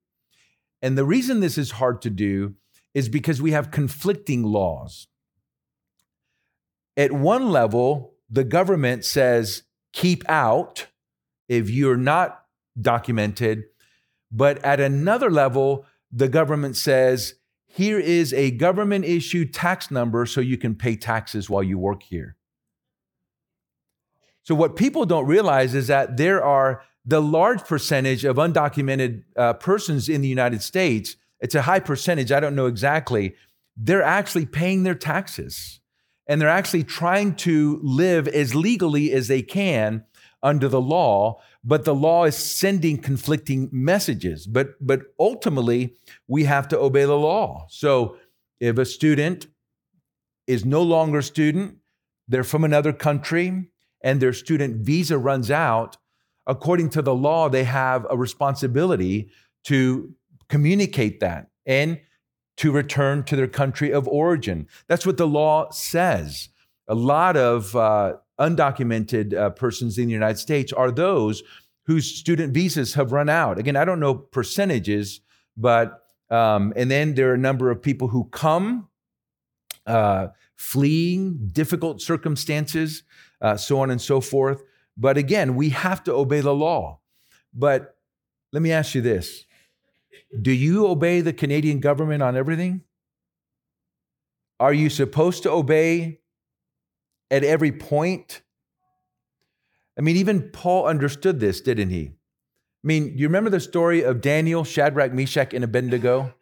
[0.82, 2.56] And the reason this is hard to do
[2.94, 5.08] is because we have conflicting laws.
[6.98, 10.88] At one level, the government says keep out
[11.48, 12.46] if you're not
[12.80, 13.66] documented.
[14.32, 17.36] But at another level, the government says,
[17.68, 22.04] here is a government issued tax number so you can pay taxes while you work
[22.04, 22.36] here.
[24.52, 29.54] So, what people don't realize is that there are the large percentage of undocumented uh,
[29.54, 31.16] persons in the United States.
[31.40, 33.34] It's a high percentage, I don't know exactly.
[33.78, 35.80] They're actually paying their taxes
[36.28, 40.04] and they're actually trying to live as legally as they can
[40.44, 45.96] under the law but the law is sending conflicting messages but but ultimately
[46.28, 48.18] we have to obey the law so
[48.60, 49.48] if a student
[50.46, 51.78] is no longer a student
[52.28, 53.71] they're from another country
[54.04, 55.98] and their student visa runs out
[56.48, 59.30] according to the law they have a responsibility
[59.64, 60.14] to
[60.50, 62.00] communicate that and
[62.58, 64.68] to return to their country of origin.
[64.88, 66.50] That's what the law says.
[66.88, 71.44] A lot of uh, undocumented uh, persons in the United States are those
[71.86, 73.58] whose student visas have run out.
[73.58, 75.22] Again, I don't know percentages,
[75.56, 78.90] but, um, and then there are a number of people who come
[79.86, 83.04] uh, fleeing difficult circumstances,
[83.42, 84.64] uh, so on and so forth.
[84.98, 87.00] But again, we have to obey the law.
[87.54, 87.96] But
[88.52, 89.46] let me ask you this
[90.42, 92.82] do you obey the Canadian government on everything?
[94.60, 96.20] Are you supposed to obey
[97.30, 98.42] at every point?
[99.98, 102.12] I mean, even Paul understood this, didn't he?
[102.84, 106.34] I mean, you remember the story of Daniel, Shadrach, Meshach, and Abednego?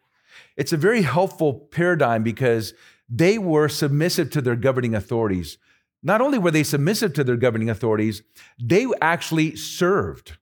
[0.56, 2.74] It's a very helpful paradigm because
[3.08, 5.58] they were submissive to their governing authorities.
[6.02, 8.22] Not only were they submissive to their governing authorities,
[8.58, 10.38] they actually served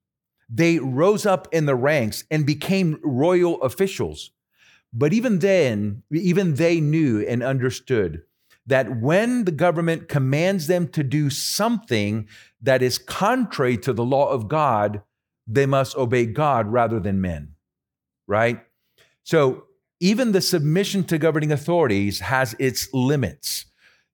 [0.48, 4.30] they rose up in the ranks and became royal officials.
[4.92, 8.22] But even then, even they knew and understood
[8.66, 12.28] that when the government commands them to do something
[12.62, 15.02] that is contrary to the law of God,
[15.46, 17.54] they must obey God rather than men,
[18.26, 18.60] right?
[19.24, 19.64] So
[20.00, 23.66] even the submission to governing authorities has its limits.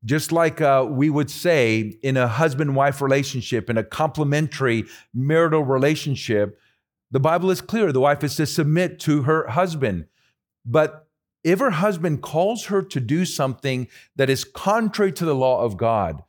[0.04, 5.62] Just like uh, we would say in a husband wife relationship, in a complementary marital
[5.62, 6.58] relationship,
[7.10, 10.06] the Bible is clear the wife is to submit to her husband.
[10.66, 11.08] But
[11.42, 15.76] if her husband calls her to do something that is contrary to the law of
[15.76, 16.22] God,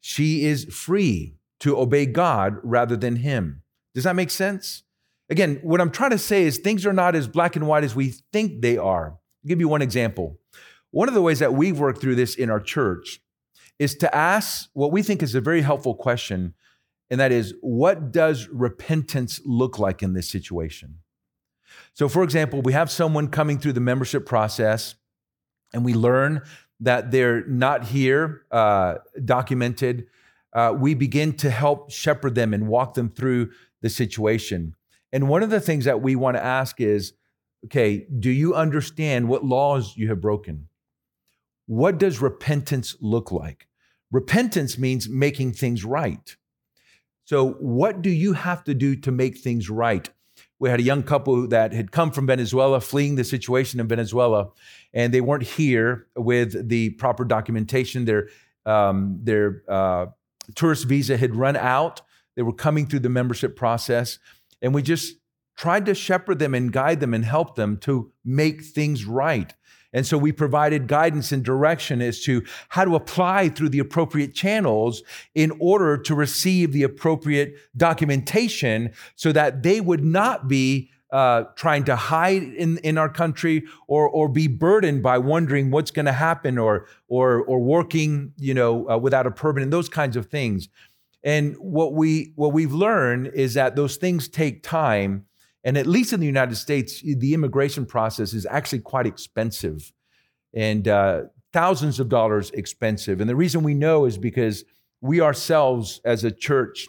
[0.00, 3.62] she is free to obey God rather than him.
[3.94, 4.82] Does that make sense?
[5.28, 7.94] Again, what I'm trying to say is things are not as black and white as
[7.94, 9.10] we think they are.
[9.10, 10.39] I'll give you one example.
[10.90, 13.20] One of the ways that we've worked through this in our church
[13.78, 16.54] is to ask what we think is a very helpful question,
[17.08, 20.98] and that is what does repentance look like in this situation?
[21.94, 24.96] So, for example, we have someone coming through the membership process,
[25.72, 26.42] and we learn
[26.80, 30.06] that they're not here uh, documented.
[30.52, 33.50] Uh, we begin to help shepherd them and walk them through
[33.82, 34.74] the situation.
[35.12, 37.12] And one of the things that we want to ask is
[37.66, 40.69] okay, do you understand what laws you have broken?
[41.70, 43.68] What does repentance look like?
[44.10, 46.34] Repentance means making things right.
[47.26, 50.10] So, what do you have to do to make things right?
[50.58, 54.48] We had a young couple that had come from Venezuela, fleeing the situation in Venezuela,
[54.92, 58.04] and they weren't here with the proper documentation.
[58.04, 58.30] Their
[58.66, 60.06] um, their uh,
[60.56, 62.02] tourist visa had run out.
[62.34, 64.18] They were coming through the membership process,
[64.60, 65.18] and we just
[65.56, 69.54] tried to shepherd them and guide them and help them to make things right.
[69.92, 74.34] And so we provided guidance and direction as to how to apply through the appropriate
[74.34, 75.02] channels
[75.34, 81.82] in order to receive the appropriate documentation so that they would not be uh, trying
[81.82, 86.12] to hide in, in our country or, or be burdened by wondering what's going to
[86.12, 90.26] happen or, or, or working you know, uh, without a permit and those kinds of
[90.26, 90.68] things.
[91.24, 95.26] And what, we, what we've learned is that those things take time
[95.64, 99.92] and at least in the United States, the immigration process is actually quite expensive
[100.54, 103.20] and uh, thousands of dollars expensive.
[103.20, 104.64] And the reason we know is because
[105.00, 106.88] we ourselves, as a church,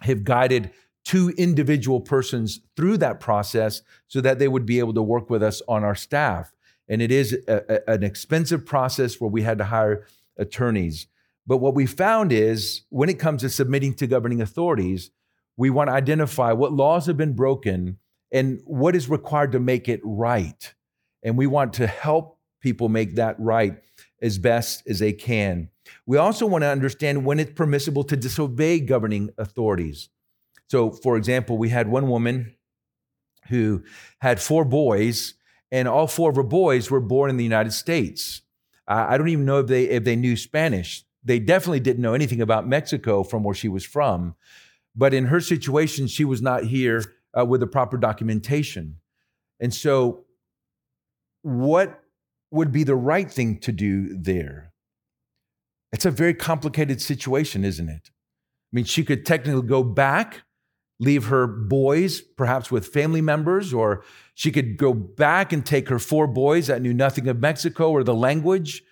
[0.00, 0.70] have guided
[1.04, 5.42] two individual persons through that process so that they would be able to work with
[5.42, 6.52] us on our staff.
[6.88, 10.06] And it is a, a, an expensive process where we had to hire
[10.38, 11.06] attorneys.
[11.46, 15.10] But what we found is when it comes to submitting to governing authorities,
[15.56, 17.98] we want to identify what laws have been broken
[18.32, 20.74] and what is required to make it right.
[21.22, 23.78] And we want to help people make that right
[24.20, 25.68] as best as they can.
[26.06, 30.08] We also want to understand when it's permissible to disobey governing authorities.
[30.68, 32.56] So, for example, we had one woman
[33.48, 33.84] who
[34.20, 35.34] had four boys,
[35.70, 38.42] and all four of her boys were born in the United States.
[38.88, 41.04] I don't even know if they if they knew Spanish.
[41.22, 44.34] They definitely didn't know anything about Mexico from where she was from.
[44.96, 47.02] But in her situation, she was not here
[47.38, 48.96] uh, with the proper documentation.
[49.60, 50.24] And so,
[51.42, 52.00] what
[52.50, 54.72] would be the right thing to do there?
[55.92, 58.10] It's a very complicated situation, isn't it?
[58.10, 60.42] I mean, she could technically go back,
[60.98, 64.02] leave her boys perhaps with family members, or
[64.34, 68.02] she could go back and take her four boys that knew nothing of Mexico or
[68.02, 68.82] the language.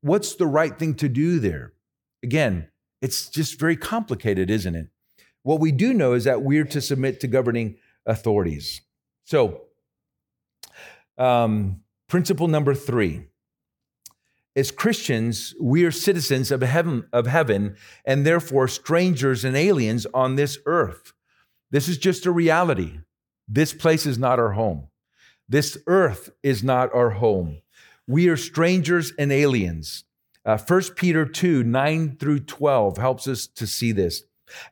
[0.00, 1.74] What's the right thing to do there?
[2.22, 2.69] Again,
[3.00, 4.88] it's just very complicated, isn't it?
[5.42, 7.76] What we do know is that we're to submit to governing
[8.06, 8.82] authorities.
[9.24, 9.62] So,
[11.16, 13.24] um, principle number three
[14.56, 20.34] as Christians, we are citizens of heaven, of heaven and therefore strangers and aliens on
[20.34, 21.12] this earth.
[21.70, 22.98] This is just a reality.
[23.46, 24.88] This place is not our home.
[25.48, 27.62] This earth is not our home.
[28.06, 30.04] We are strangers and aliens.
[30.44, 34.24] Uh, 1 Peter 2 9 through 12 helps us to see this.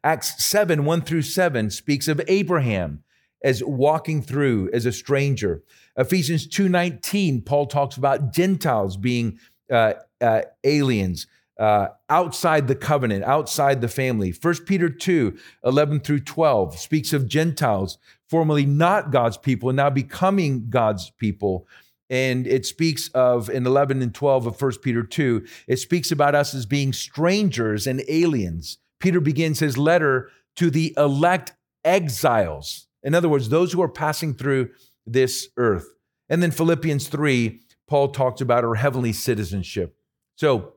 [0.03, 3.03] Acts 7 1 through 7 speaks of Abraham
[3.43, 5.62] as walking through as a stranger.
[5.97, 9.39] Ephesians 2:19 Paul talks about Gentiles being
[9.71, 11.27] uh, uh, aliens
[11.59, 14.33] uh, outside the covenant, outside the family.
[14.33, 17.99] 1 Peter 2 11 through 12 speaks of Gentiles,
[18.29, 21.66] formerly not God's people, now becoming God's people.
[22.11, 26.35] And it speaks of, in 11 and 12 of 1 Peter 2, it speaks about
[26.35, 28.79] us as being strangers and aliens.
[28.99, 31.53] Peter begins his letter to the elect
[31.85, 32.87] exiles.
[33.03, 34.71] In other words, those who are passing through
[35.07, 35.87] this earth.
[36.29, 39.97] And then Philippians 3, Paul talks about our heavenly citizenship.
[40.37, 40.75] So,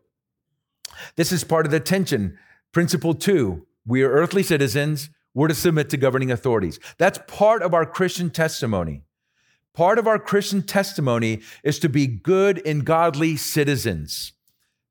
[1.16, 2.38] this is part of the tension.
[2.72, 6.80] Principle two we are earthly citizens, we're to submit to governing authorities.
[6.98, 9.02] That's part of our Christian testimony.
[9.74, 14.34] Part of our Christian testimony is to be good and godly citizens,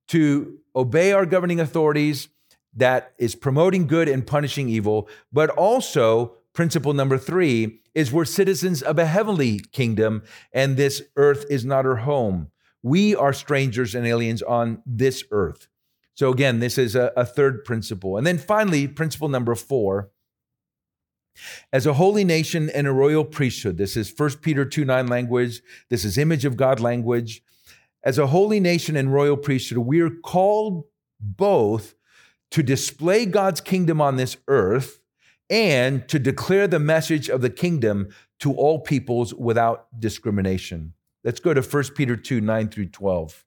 [0.09, 2.29] to obey our governing authorities,
[2.75, 8.83] that is promoting good and punishing evil, but also principle number three is we're citizens
[8.83, 10.23] of a heavenly kingdom,
[10.53, 12.51] and this earth is not our home.
[12.83, 15.69] We are strangers and aliens on this earth.
[16.15, 18.17] So, again, this is a, a third principle.
[18.17, 20.11] And then finally, principle number four
[21.73, 25.63] as a holy nation and a royal priesthood, this is 1 Peter 2 9 language,
[25.89, 27.43] this is image of God language.
[28.03, 30.85] As a holy nation and royal priesthood, we are called
[31.21, 31.95] both
[32.51, 35.01] to display God's kingdom on this earth
[35.51, 38.09] and to declare the message of the kingdom
[38.39, 40.95] to all peoples without discrimination.
[41.25, 43.45] Let's go to 1 Peter 2 9 through 12.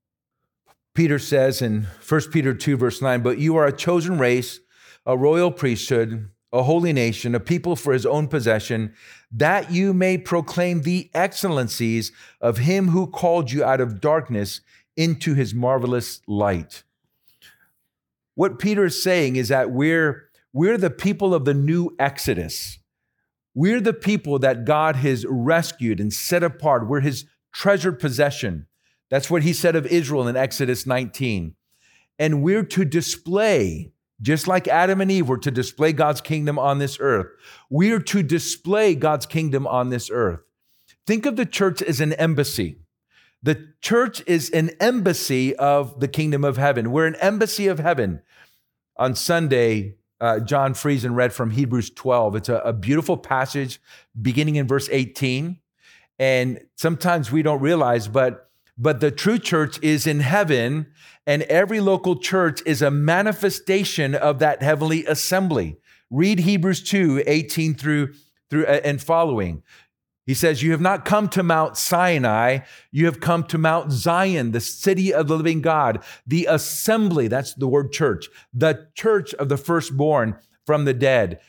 [0.94, 4.60] Peter says in 1 Peter 2, verse 9, But you are a chosen race,
[5.08, 8.94] a royal priesthood, a holy nation, a people for his own possession,
[9.32, 14.62] that you may proclaim the excellencies of him who called you out of darkness
[14.96, 16.84] into his marvelous light.
[18.36, 22.78] What Peter is saying is that we're, we're the people of the new Exodus.
[23.56, 26.88] We're the people that God has rescued and set apart.
[26.88, 28.68] We're his treasured possession.
[29.10, 31.56] That's what he said of Israel in Exodus 19.
[32.20, 33.93] And we're to display,
[34.24, 37.28] just like Adam and Eve were to display God's kingdom on this earth,
[37.70, 40.40] we're to display God's kingdom on this earth.
[41.06, 42.80] Think of the church as an embassy.
[43.44, 46.92] The church is an embassy of the kingdom of heaven.
[46.92, 48.22] We're an embassy of heaven.
[48.96, 52.38] On Sunday, uh, John Friesen read from Hebrews 12.
[52.38, 53.82] It's a, a beautiful passage
[54.20, 55.60] beginning in verse 18.
[56.18, 60.88] And sometimes we don't realize, but but the true church is in heaven,
[61.26, 65.78] and every local church is a manifestation of that heavenly assembly.
[66.10, 68.14] Read Hebrews 2 18 through,
[68.50, 69.64] through uh, and following.
[70.26, 72.60] He says, You have not come to Mount Sinai,
[72.92, 77.54] you have come to Mount Zion, the city of the living God, the assembly, that's
[77.54, 81.40] the word church, the church of the firstborn from the dead.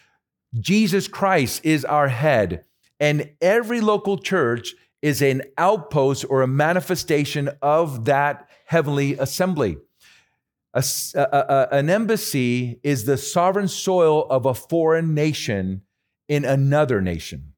[0.59, 2.65] Jesus Christ is our head,
[2.99, 4.75] and every local church
[5.05, 9.77] is an outpost or a manifestation of that heavenly assembly.
[10.73, 10.83] A,
[11.15, 15.83] a, a, an embassy is the sovereign soil of a foreign nation
[16.27, 17.53] in another nation.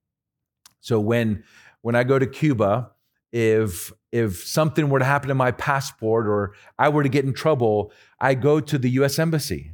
[0.81, 1.45] So when
[1.83, 2.91] when I go to Cuba,
[3.31, 7.33] if if something were to happen to my passport or I were to get in
[7.33, 9.71] trouble, I go to the US embassy.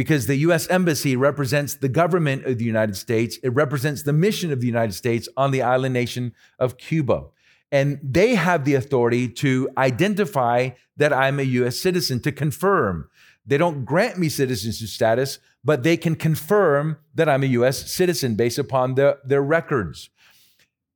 [0.00, 4.50] Because the US embassy represents the government of the United States, it represents the mission
[4.50, 7.24] of the United States on the island nation of Cuba.
[7.70, 13.10] And they have the authority to identify that I'm a US citizen, to confirm.
[13.44, 18.36] They don't grant me citizenship status, but they can confirm that I'm a US citizen
[18.36, 20.08] based upon the, their records.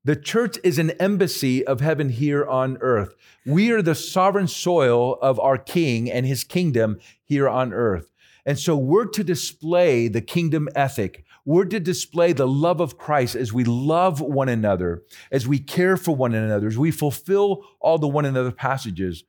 [0.02, 3.14] The church is an embassy of heaven here on earth.
[3.44, 8.10] We are the sovereign soil of our king and his kingdom here on earth.
[8.46, 11.24] And so we're to display the kingdom ethic.
[11.46, 15.96] We're to display the love of Christ as we love one another, as we care
[15.96, 19.24] for one another, as we fulfill all the one another passages.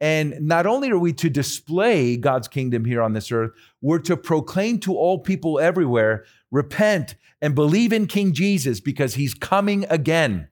[0.00, 4.16] And not only are we to display God's kingdom here on this earth, we're to
[4.16, 10.48] proclaim to all people everywhere repent and believe in King Jesus because he's coming again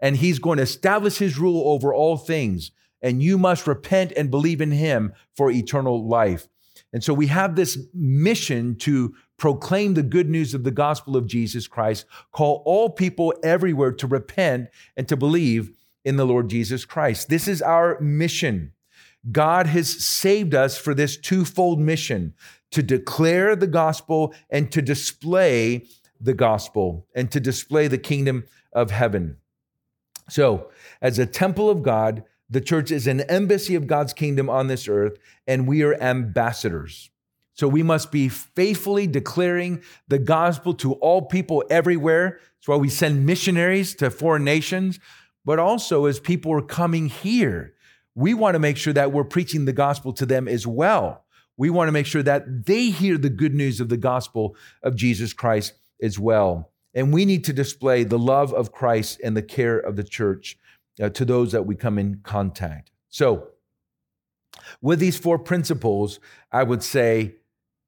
[0.00, 2.70] and he's going to establish his rule over all things.
[3.00, 6.48] And you must repent and believe in him for eternal life.
[6.92, 11.26] And so we have this mission to proclaim the good news of the gospel of
[11.26, 15.70] Jesus Christ, call all people everywhere to repent and to believe
[16.04, 17.28] in the Lord Jesus Christ.
[17.28, 18.72] This is our mission.
[19.30, 22.34] God has saved us for this twofold mission
[22.70, 25.86] to declare the gospel and to display
[26.20, 29.36] the gospel and to display the kingdom of heaven.
[30.28, 30.70] So,
[31.00, 34.88] as a temple of God, the church is an embassy of God's kingdom on this
[34.88, 37.10] earth, and we are ambassadors.
[37.52, 42.38] So we must be faithfully declaring the gospel to all people everywhere.
[42.58, 45.00] That's why we send missionaries to foreign nations,
[45.44, 47.74] but also as people are coming here,
[48.14, 51.24] we want to make sure that we're preaching the gospel to them as well.
[51.56, 54.96] We want to make sure that they hear the good news of the gospel of
[54.96, 56.70] Jesus Christ as well.
[56.94, 60.56] And we need to display the love of Christ and the care of the church
[61.00, 62.90] uh, to those that we come in contact.
[63.08, 63.48] So,
[64.80, 66.20] with these four principles,
[66.52, 67.36] I would say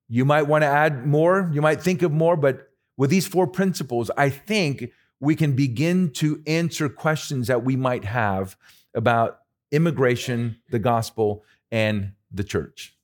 [0.09, 3.47] you might want to add more, you might think of more, but with these four
[3.47, 4.91] principles, I think
[5.21, 8.57] we can begin to answer questions that we might have
[8.95, 9.41] about
[9.71, 12.97] immigration, the gospel, and the church.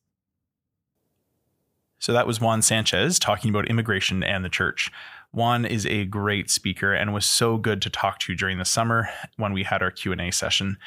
[1.99, 4.91] So that was Juan Sanchez talking about immigration and the church.
[5.37, 9.11] Juan is a great speaker and was so good to talk to during the summer
[9.37, 10.79] when we had our Q&A session.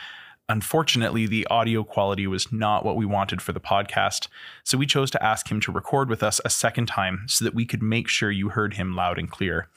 [0.50, 4.28] Unfortunately, the audio quality was not what we wanted for the podcast,
[4.64, 7.54] so we chose to ask him to record with us a second time so that
[7.54, 9.68] we could make sure you heard him loud and clear.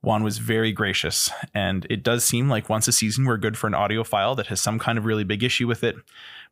[0.00, 3.66] Juan was very gracious, and it does seem like once a season we're good for
[3.66, 5.96] an audio file that has some kind of really big issue with it.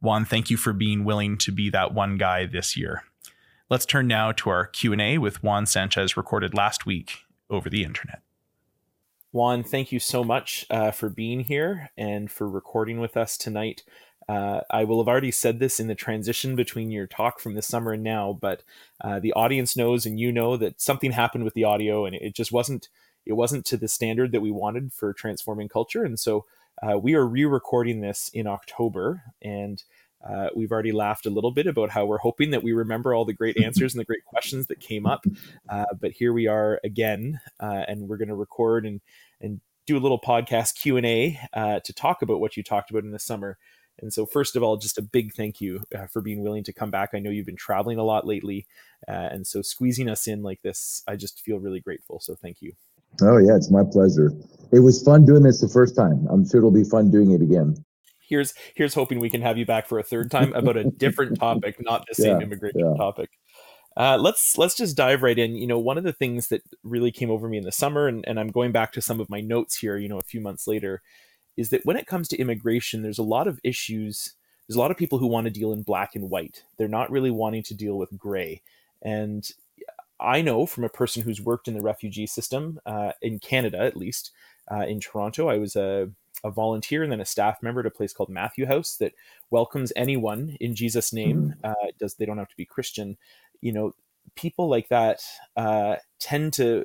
[0.03, 3.03] Juan, thank you for being willing to be that one guy this year.
[3.71, 8.21] Let's turn now to our Q&A with Juan Sanchez recorded last week over the internet.
[9.33, 13.85] Juan, thank you so much uh, for being here and for recording with us tonight.
[14.29, 17.67] Uh, I will have already said this in the transition between your talk from this
[17.67, 18.63] summer and now, but
[19.01, 22.35] uh, the audience knows and you know that something happened with the audio and it
[22.35, 22.89] just wasn't
[23.27, 26.05] it wasn't to the standard that we wanted for transforming culture.
[26.05, 26.47] And so
[26.83, 29.23] uh, we are re recording this in October.
[29.43, 29.83] And
[30.29, 33.25] uh, we've already laughed a little bit about how we're hoping that we remember all
[33.25, 35.25] the great answers and the great questions that came up.
[35.69, 39.01] Uh, but here we are again, uh, and we're going to record and,
[39.41, 43.11] and do a little podcast Q&A uh, to talk about what you talked about in
[43.11, 43.59] the summer.
[44.03, 46.73] And so, first of all, just a big thank you uh, for being willing to
[46.73, 47.11] come back.
[47.13, 48.67] I know you've been traveling a lot lately.
[49.07, 52.19] Uh, and so, squeezing us in like this, I just feel really grateful.
[52.19, 52.73] So, thank you.
[53.21, 54.33] Oh, yeah, it's my pleasure.
[54.73, 56.27] It was fun doing this the first time.
[56.31, 57.85] I'm sure it'll be fun doing it again.
[58.31, 61.39] Here's here's hoping we can have you back for a third time about a different
[61.39, 62.95] topic, not the same Yeah, immigration yeah.
[62.97, 63.31] topic.
[63.97, 65.57] Uh, let's let's just dive right in.
[65.57, 68.25] You know, one of the things that really came over me in the summer, and,
[68.27, 69.99] and I'm going back to some of my notes here.
[69.99, 71.03] You know, a few months later,
[71.57, 74.35] is that when it comes to immigration, there's a lot of issues.
[74.67, 76.63] There's a lot of people who want to deal in black and white.
[76.79, 78.63] They're not really wanting to deal with gray.
[79.03, 79.45] And
[80.21, 83.97] I know from a person who's worked in the refugee system uh, in Canada, at
[83.97, 84.31] least
[84.71, 86.11] uh, in Toronto, I was a,
[86.45, 89.15] a volunteer and then a staff member at a place called Matthew House that
[89.51, 91.53] welcomes anyone in Jesus' name.
[91.65, 93.17] Uh, does they don't have to be Christian?
[93.61, 93.93] You know,
[94.37, 95.23] people like that
[95.57, 96.85] uh, tend to,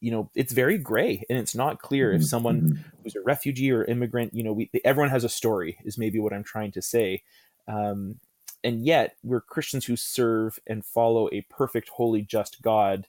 [0.00, 2.84] you know, it's very gray and it's not clear if Mhm, someone mhm.
[3.02, 6.32] who's a refugee or immigrant, you know, we everyone has a story is maybe what
[6.32, 7.22] I'm trying to say.
[7.68, 8.20] Um,
[8.64, 13.06] and yet we're Christians who serve and follow a perfect, holy, just God,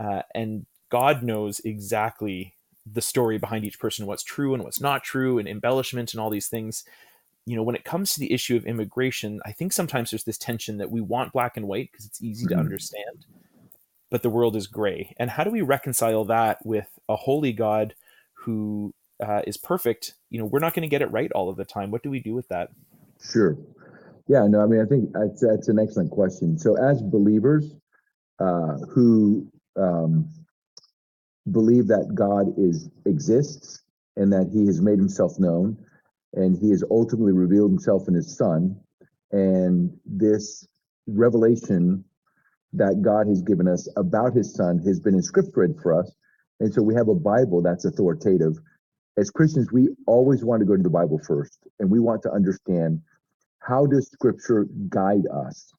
[0.00, 2.55] uh, and God knows exactly
[2.90, 6.30] the story behind each person, what's true and what's not true, and embellishment and all
[6.30, 6.84] these things.
[7.44, 10.38] You know, when it comes to the issue of immigration, I think sometimes there's this
[10.38, 12.60] tension that we want black and white because it's easy to Mhm.
[12.60, 13.26] understand,
[14.10, 15.14] but the world is gray.
[15.18, 17.94] And how do we reconcile that with a holy God
[18.34, 20.14] who uh, is perfect?
[20.30, 21.90] You know, we're not going to get it right all of the time.
[21.90, 22.70] What do we do with that?
[23.22, 23.56] Sure.
[24.28, 26.58] Yeah, no, I mean, I think that's, that's an excellent question.
[26.58, 27.74] So, as believers
[28.40, 30.28] uh, who um,
[31.52, 33.82] believe that God is exists
[34.16, 35.76] and that He has made Himself known,
[36.34, 38.76] and He has ultimately revealed Himself in His Son,
[39.32, 40.66] and this
[41.06, 42.04] revelation
[42.72, 46.10] that God has given us about His Son has been inscripturated for us,
[46.60, 48.56] and so we have a Bible that's authoritative.
[49.18, 52.30] As Christians, we always want to go to the Bible first, and we want to
[52.32, 53.00] understand
[53.60, 55.72] how does Scripture guide us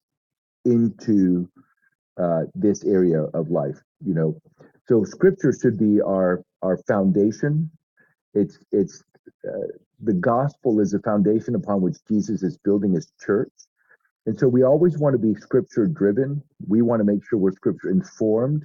[0.64, 1.48] into
[2.20, 3.78] uh, this area of life.
[4.04, 4.40] You know,
[4.88, 7.70] so Scripture should be our our foundation.
[8.34, 9.02] It's it's
[9.46, 9.68] uh,
[10.02, 13.52] the gospel is the foundation upon which Jesus is building His church,
[14.26, 16.42] and so we always want to be Scripture driven.
[16.66, 18.64] We want to make sure we're Scripture informed.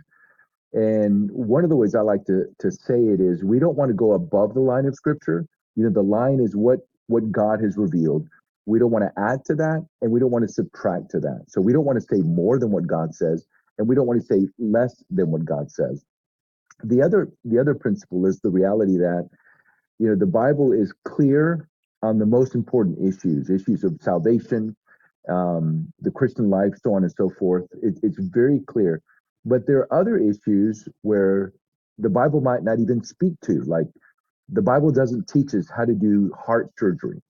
[0.73, 3.89] And one of the ways I like to to say it is we don't want
[3.89, 5.45] to go above the line of Scripture.
[5.75, 8.27] You know, the line is what what God has revealed.
[8.65, 11.45] We don't want to add to that, and we don't want to subtract to that.
[11.47, 13.45] So we don't want to say more than what God says,
[13.77, 16.05] and we don't want to say less than what God says.
[16.83, 19.29] The other the other principle is the reality that
[19.99, 21.69] you know the Bible is clear
[22.01, 24.75] on the most important issues, issues of salvation,
[25.29, 27.65] um, the Christian life, so on and so forth.
[27.81, 29.01] It, it's very clear.
[29.45, 31.53] But there are other issues where
[31.97, 33.87] the Bible might not even speak to, like
[34.49, 37.21] the Bible doesn't teach us how to do heart surgery.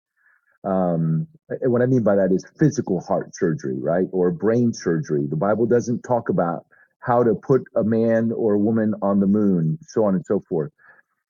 [0.64, 1.26] Um,
[1.62, 4.06] what I mean by that is physical heart surgery, right?
[4.12, 5.26] Or brain surgery.
[5.26, 6.66] The Bible doesn't talk about
[7.02, 10.40] how to put a man or a woman on the moon, so on and so
[10.48, 10.70] forth.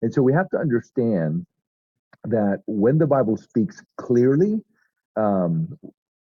[0.03, 1.47] And so we have to understand
[2.25, 4.63] that when the Bible speaks clearly,
[5.17, 5.79] um,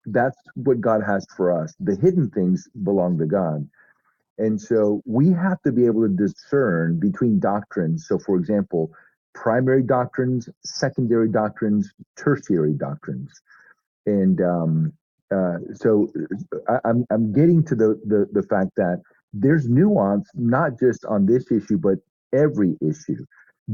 [0.06, 1.74] that's what God has for us.
[1.80, 3.68] The hidden things belong to God.
[4.38, 8.06] And so we have to be able to discern between doctrines.
[8.06, 8.92] So, for example,
[9.34, 13.30] primary doctrines, secondary doctrines, tertiary doctrines.
[14.06, 14.92] And um,
[15.30, 16.10] uh, so
[16.68, 19.02] I, I'm, I'm getting to the, the, the fact that
[19.32, 21.98] there's nuance, not just on this issue, but
[22.32, 23.24] every issue.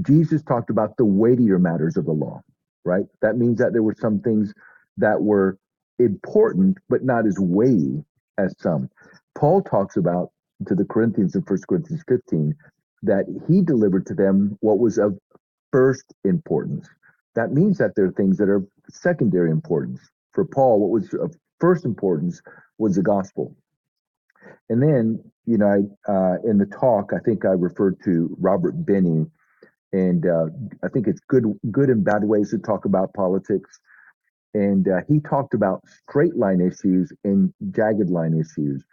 [0.03, 2.41] Jesus talked about the weightier matters of the law,
[2.85, 3.05] right?
[3.23, 4.53] That means that there were some things
[4.99, 5.59] that were
[5.99, 8.05] important, but not as weighty
[8.39, 8.89] as some.
[9.37, 10.31] Paul talks about
[10.67, 12.55] to the Corinthians in 1 Corinthians 15
[13.03, 15.19] that he delivered to them what was of
[15.73, 16.89] first importance.
[17.35, 20.01] That means that there are things that are secondary importance.
[20.33, 22.41] For Paul, what was of first importance
[22.79, 23.55] was the gospel.
[24.69, 28.87] And then, you know, I, uh, in the talk, I think I referred to Robert
[28.87, 29.31] Benne,
[29.93, 30.47] and uh,
[30.83, 33.79] I think it's good, good and bad ways to talk about politics.
[34.55, 38.85] And uh, he talked about straight line issues and jagged line issues.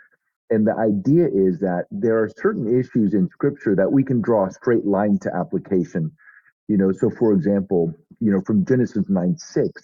[0.49, 4.47] And the idea is that there are certain issues in scripture that we can draw
[4.47, 6.11] a straight line to application.
[6.67, 9.81] You know, so for example, you know, from Genesis 9 6,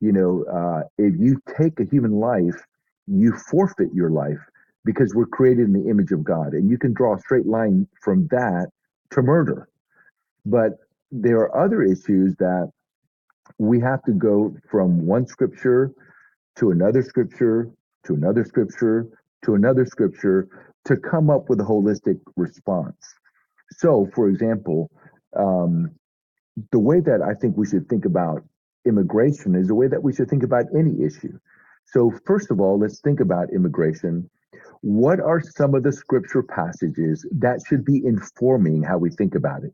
[0.00, 2.64] you know, uh, if you take a human life,
[3.06, 4.38] you forfeit your life
[4.84, 6.52] because we're created in the image of God.
[6.52, 8.68] And you can draw a straight line from that
[9.10, 9.68] to murder.
[10.44, 10.72] But
[11.10, 12.70] there are other issues that
[13.58, 15.92] we have to go from one scripture
[16.56, 17.70] to another scripture
[18.04, 19.06] to another scripture
[19.44, 20.48] to another scripture
[20.84, 22.96] to come up with a holistic response.
[23.72, 24.90] So, for example,
[25.36, 25.90] um,
[26.72, 28.42] the way that I think we should think about
[28.86, 31.38] immigration is the way that we should think about any issue.
[31.86, 34.30] So, first of all, let's think about immigration.
[34.84, 39.64] What are some of the scripture passages that should be informing how we think about
[39.64, 39.72] it?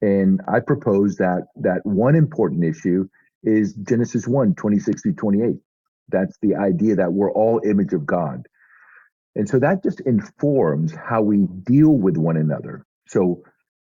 [0.00, 3.08] And I propose that that one important issue
[3.42, 5.56] is Genesis 1, 26 through 28.
[6.10, 8.46] That's the idea that we're all image of God.
[9.34, 12.86] And so that just informs how we deal with one another.
[13.08, 13.42] So,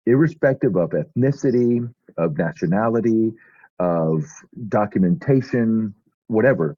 [0.07, 3.31] irrespective of ethnicity, of nationality,
[3.79, 4.25] of
[4.69, 5.95] documentation,
[6.27, 6.77] whatever,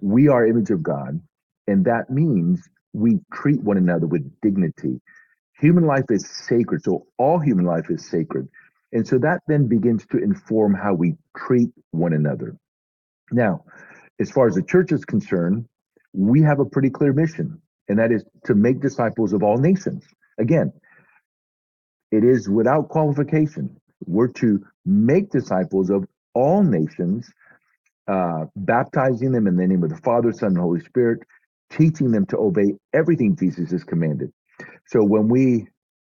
[0.00, 1.20] we are image of God.
[1.68, 5.00] And that means we treat one another with dignity.
[5.60, 6.82] Human life is sacred.
[6.82, 8.48] So, all human life is sacred.
[8.92, 12.56] And so that then begins to inform how we treat one another.
[13.30, 13.64] Now,
[14.20, 15.66] as far as the church is concerned,
[16.12, 20.04] we have a pretty clear mission, and that is to make disciples of all nations.
[20.38, 20.72] Again,
[22.10, 23.80] it is without qualification.
[24.06, 27.30] We're to make disciples of all nations,
[28.06, 31.20] uh, baptizing them in the name of the Father, Son, and Holy Spirit,
[31.72, 34.30] teaching them to obey everything Jesus has commanded.
[34.86, 35.66] So when we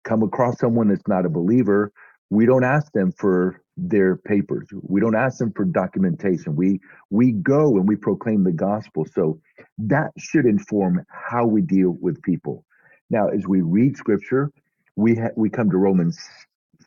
[0.03, 1.91] come across someone that's not a believer,
[2.29, 4.67] we don't ask them for their papers.
[4.81, 6.55] We don't ask them for documentation.
[6.55, 6.79] We
[7.09, 9.05] we go and we proclaim the gospel.
[9.13, 9.39] So
[9.77, 12.65] that should inform how we deal with people.
[13.09, 14.51] Now as we read scripture
[14.97, 16.19] we ha- we come to romans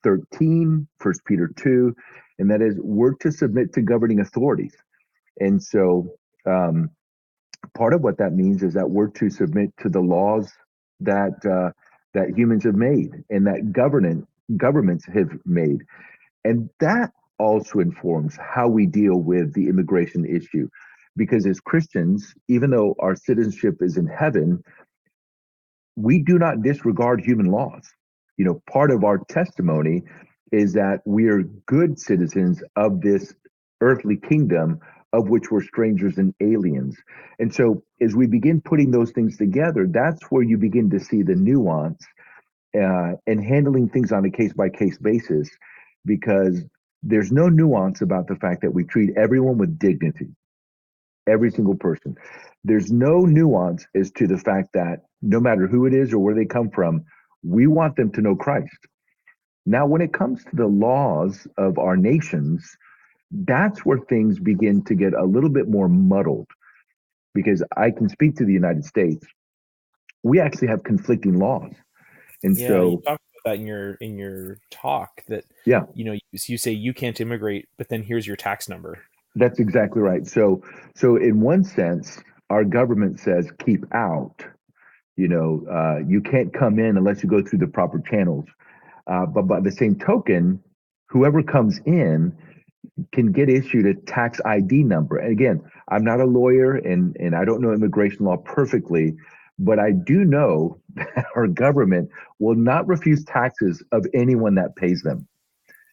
[0.03, 1.95] 13 first peter 2
[2.39, 4.75] and that is we're to submit to governing authorities.
[5.39, 6.15] And so
[6.47, 6.91] um,
[7.75, 10.53] part of what that means is that we're to submit to the laws
[11.01, 11.71] that uh,
[12.15, 15.83] that humans have made and that government governments have made.
[16.45, 20.69] And that also informs how we deal with the immigration issue.
[21.17, 24.63] Because as Christians, even though our citizenship is in heaven,
[25.97, 27.83] we do not disregard human laws.
[28.37, 30.03] You know, part of our testimony
[30.53, 33.35] is that we are good citizens of this
[33.81, 34.81] earthly kingdom
[35.13, 36.97] of which we're strangers and aliens.
[37.39, 41.23] And so as we begin putting those things together, that's where you begin to see
[41.23, 42.05] the nuance
[42.75, 45.51] uh, and handling things on a case by case basis
[46.05, 46.63] because
[47.03, 50.29] there's no nuance about the fact that we treat everyone with dignity,
[51.27, 52.15] every single person.
[52.63, 56.35] There's no nuance as to the fact that no matter who it is or where
[56.35, 57.05] they come from,
[57.43, 58.77] we want them to know Christ.
[59.67, 62.77] Now, when it comes to the laws of our nations,
[63.31, 66.49] that's where things begin to get a little bit more muddled
[67.35, 69.27] because I can speak to the United States.
[70.23, 71.73] We actually have conflicting laws.
[72.43, 76.05] And yeah, so you talked about that in your in your talk that yeah, you
[76.05, 78.99] know, you, you say you can't immigrate, but then here's your tax number.
[79.37, 80.27] that's exactly right.
[80.27, 80.63] So
[80.95, 82.21] so in one sense,
[82.51, 84.45] our government says keep out.
[85.17, 88.47] You know, uh, you can't come in unless you go through the proper channels.
[89.07, 90.63] Uh, but by the same token,
[91.09, 92.37] whoever comes in
[93.13, 95.19] can get issued a tax ID number.
[95.19, 99.17] And again, I'm not a lawyer and and I don't know immigration law perfectly,
[99.59, 105.03] but I do know that our government will not refuse taxes of anyone that pays
[105.03, 105.27] them.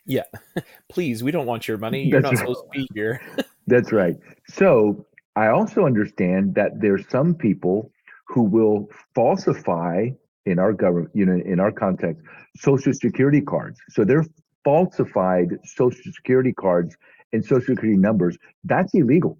[0.05, 0.23] Yeah.
[0.89, 2.03] Please, we don't want your money.
[2.03, 2.55] You're That's not right.
[2.55, 3.21] supposed to be here.
[3.67, 4.15] That's right.
[4.47, 7.91] So I also understand that there's some people
[8.27, 10.07] who will falsify
[10.45, 12.23] in our government, you know, in our context,
[12.55, 13.79] social security cards.
[13.89, 14.25] So they're
[14.67, 16.97] falsified social security cards
[17.31, 18.37] and social security numbers.
[18.65, 19.37] That's illegal.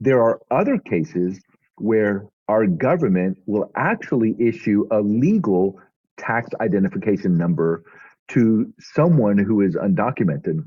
[0.00, 1.38] There are other cases
[1.76, 5.78] where our government will actually issue a legal
[6.16, 7.84] tax identification number
[8.28, 10.66] to someone who is undocumented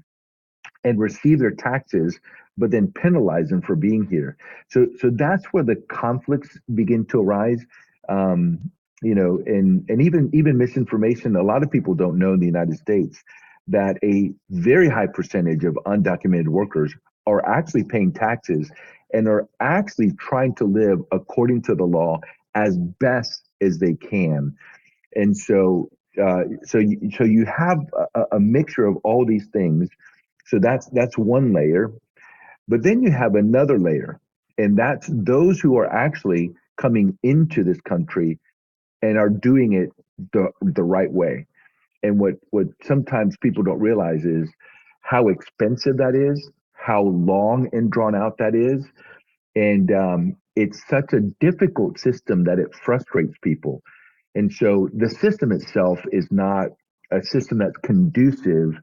[0.84, 2.20] and receive their taxes
[2.60, 4.38] but then penalize them for being here
[4.70, 7.66] so so that's where the conflicts begin to arise
[8.10, 8.60] um,
[9.02, 12.46] you know and and even even misinformation a lot of people don't know in the
[12.46, 13.24] united states
[13.68, 16.94] that a very high percentage of undocumented workers
[17.26, 18.70] are actually paying taxes
[19.14, 22.20] and are actually trying to live according to the law
[22.56, 24.56] as best as they can.
[25.16, 25.90] And so
[26.22, 27.80] uh, so you, so you have
[28.14, 29.90] a, a mixture of all these things.
[30.46, 31.92] So that's that's one layer.
[32.68, 34.20] But then you have another layer
[34.58, 38.40] and that's those who are actually coming into this country
[39.02, 39.90] and are doing it
[40.32, 41.46] the the right way
[42.04, 44.50] and what what sometimes people don't realize is
[45.02, 48.86] how expensive that is how long and drawn out that is
[49.56, 53.82] and um, it's such a difficult system that it frustrates people
[54.36, 56.68] and so the system itself is not
[57.12, 58.76] a system that's conducive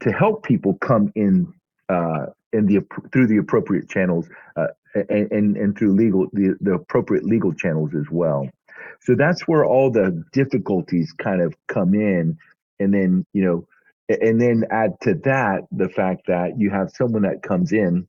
[0.00, 1.52] to help people come in
[1.88, 2.80] uh, in the
[3.12, 4.26] through the appropriate channels
[4.56, 8.48] uh, and, and and through legal the, the appropriate legal channels as well.
[9.00, 12.38] So that's where all the difficulties kind of come in,
[12.80, 13.66] and then you know,
[14.08, 18.06] and then add to that the fact that you have someone that comes in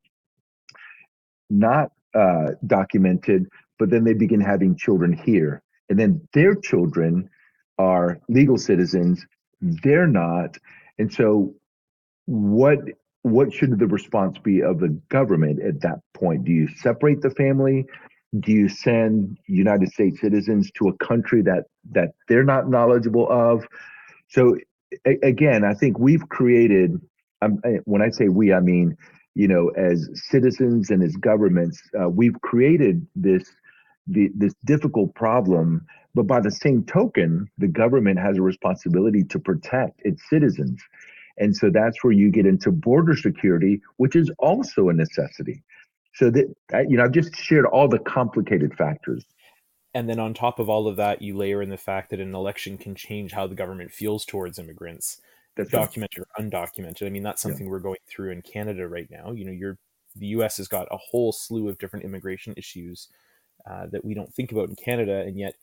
[1.49, 3.47] not uh, documented,
[3.79, 7.29] but then they begin having children here and then their children
[7.77, 9.25] are legal citizens.
[9.61, 10.57] They're not,
[10.97, 11.55] and so
[12.25, 12.79] what
[13.23, 16.45] what should the response be of the government at that point?
[16.45, 17.85] Do you separate the family?
[18.39, 23.67] Do you send United States citizens to a country that that they're not knowledgeable of?
[24.29, 24.55] So
[25.05, 26.99] a- again, I think we've created.
[27.41, 28.97] Um, when I say we, I mean
[29.35, 33.43] you know, as citizens and as governments, uh, we've created this
[34.07, 35.85] the, this difficult problem.
[36.15, 40.81] But by the same token, the government has a responsibility to protect its citizens.
[41.37, 45.63] And so that's where you get into border security, which is also a necessity.
[46.15, 46.53] So that
[46.89, 49.23] you know, I've just shared all the complicated factors.
[49.93, 52.35] And then on top of all of that, you layer in the fact that an
[52.35, 55.19] election can change how the government feels towards immigrants,
[55.55, 57.05] that's documented or undocumented.
[57.05, 57.71] I mean, that's something yeah.
[57.71, 59.31] we're going through in Canada right now.
[59.31, 59.77] You know, you're
[60.15, 60.57] the U.S.
[60.57, 63.07] has got a whole slew of different immigration issues
[63.69, 65.55] uh, that we don't think about in Canada, and yet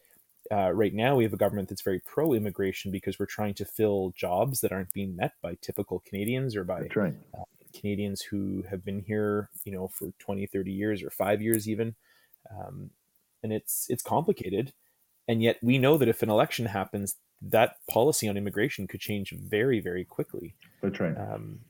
[0.52, 4.12] uh, right now we have a government that's very pro-immigration because we're trying to fill
[4.16, 7.14] jobs that aren't being met by typical Canadians or by right.
[7.36, 7.42] uh,
[7.74, 11.94] Canadians who have been here, you know, for 20, 30 years or five years even.
[12.50, 12.90] Um,
[13.46, 14.72] and it's it's complicated,
[15.28, 19.32] and yet we know that if an election happens, that policy on immigration could change
[19.32, 20.54] very, very quickly.
[20.82, 21.16] That's right.
[21.16, 21.60] Um,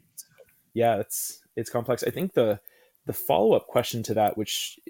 [0.72, 2.02] yeah, it's it's complex.
[2.02, 2.60] I think the
[3.04, 4.80] the follow up question to that, which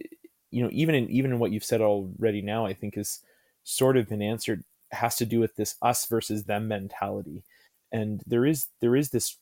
[0.53, 3.21] you know, even in even in what you've said already now, I think is
[3.65, 4.63] sort of been answered
[4.93, 7.43] has to do with this us versus them mentality
[7.93, 9.39] and there is there is this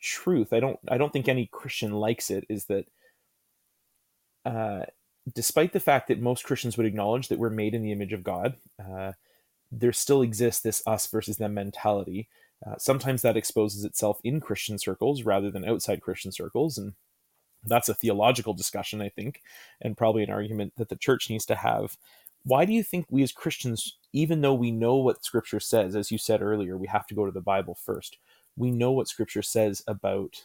[0.00, 2.84] truth i don't i don't think any christian likes it is that
[4.44, 4.84] uh,
[5.34, 8.24] despite the fact that most christians would acknowledge that we're made in the image of
[8.24, 8.54] god
[8.84, 9.12] uh,
[9.70, 12.28] there still exists this us versus them mentality
[12.66, 16.94] uh, sometimes that exposes itself in christian circles rather than outside christian circles and
[17.64, 19.40] that's a theological discussion i think
[19.80, 21.96] and probably an argument that the church needs to have
[22.44, 26.10] why do you think we as Christians, even though we know what Scripture says, as
[26.10, 28.18] you said earlier, we have to go to the Bible first,
[28.56, 30.44] we know what Scripture says about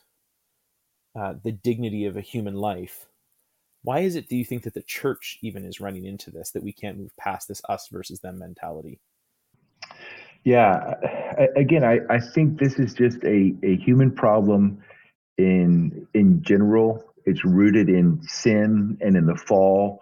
[1.16, 3.08] uh, the dignity of a human life.
[3.88, 6.64] Why is it, do you think, that the church even is running into this, that
[6.64, 9.00] we can't move past this us versus them mentality?
[10.44, 10.96] Yeah,
[11.56, 14.84] again, I, I think this is just a, a human problem
[15.38, 17.04] in in general.
[17.26, 20.02] It's rooted in sin and in the fall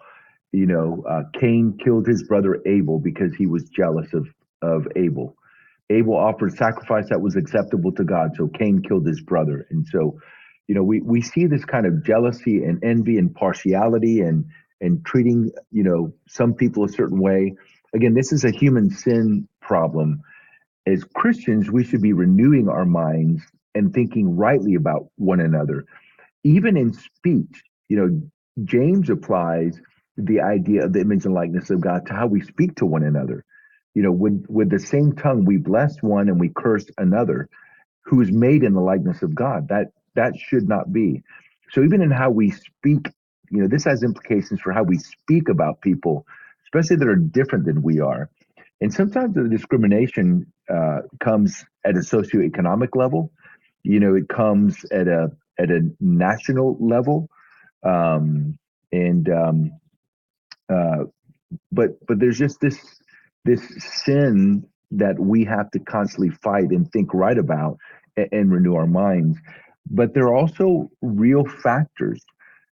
[0.56, 4.26] you know, uh, Cain killed his brother Abel because he was jealous of
[4.62, 5.36] of Abel.
[5.90, 9.66] Abel offered sacrifice that was acceptable to God, so Cain killed his brother.
[9.70, 10.18] And so,
[10.68, 14.46] you know, we we see this kind of jealousy and envy and partiality and
[14.80, 17.54] and treating, you know, some people a certain way.
[17.94, 20.20] Again, this is a human sin problem.
[20.86, 23.42] As Christians, we should be renewing our minds
[23.74, 25.84] and thinking rightly about one another.
[26.44, 29.80] Even in speech, you know, James applies
[30.16, 33.02] the idea of the image and likeness of God to how we speak to one
[33.02, 33.44] another.
[33.94, 37.48] You know, with with the same tongue we bless one and we curse another
[38.04, 39.68] who is made in the likeness of God.
[39.68, 39.86] That
[40.16, 41.22] that should not be.
[41.70, 43.08] So even in how we speak,
[43.50, 46.26] you know, this has implications for how we speak about people,
[46.66, 48.28] especially that are different than we are.
[48.80, 53.32] And sometimes the discrimination uh, comes at a socioeconomic level.
[53.82, 57.28] You know, it comes at a at a national level,
[57.82, 58.58] um,
[58.92, 59.72] and um,
[60.68, 61.04] uh,
[61.72, 62.78] but but there's just this
[63.44, 63.62] this
[64.04, 67.78] sin that we have to constantly fight and think right about
[68.16, 69.38] and, and renew our minds.
[69.90, 72.24] But there are also real factors,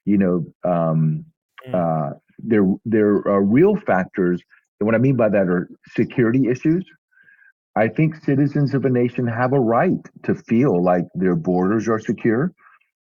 [0.04, 0.46] you know.
[0.64, 1.24] Um,
[1.66, 1.74] mm.
[1.74, 4.42] uh, there there are real factors,
[4.78, 6.84] and what I mean by that are security issues.
[7.76, 12.00] I think citizens of a nation have a right to feel like their borders are
[12.00, 12.52] secure.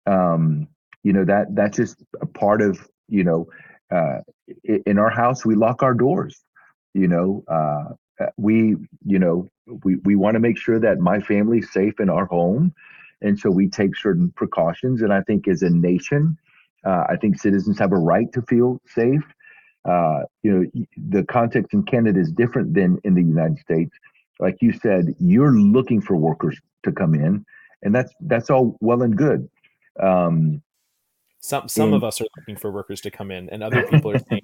[0.05, 0.67] Um,
[1.03, 3.47] you know that that's just a part of you know
[3.91, 4.19] uh,
[4.85, 6.41] in our house we lock our doors
[6.93, 7.93] you know uh,
[8.23, 8.75] uh we
[9.05, 9.49] you know
[9.83, 12.73] we, we want to make sure that my family's safe in our home
[13.21, 16.37] and so we take certain precautions and i think as a nation
[16.85, 19.23] uh, i think citizens have a right to feel safe
[19.85, 23.95] uh, you know the context in canada is different than in the united states
[24.39, 27.45] like you said you're looking for workers to come in
[27.83, 29.49] and that's that's all well and good
[29.99, 30.61] um,
[31.41, 34.11] some some and, of us are looking for workers to come in, and other people
[34.11, 34.41] are saying,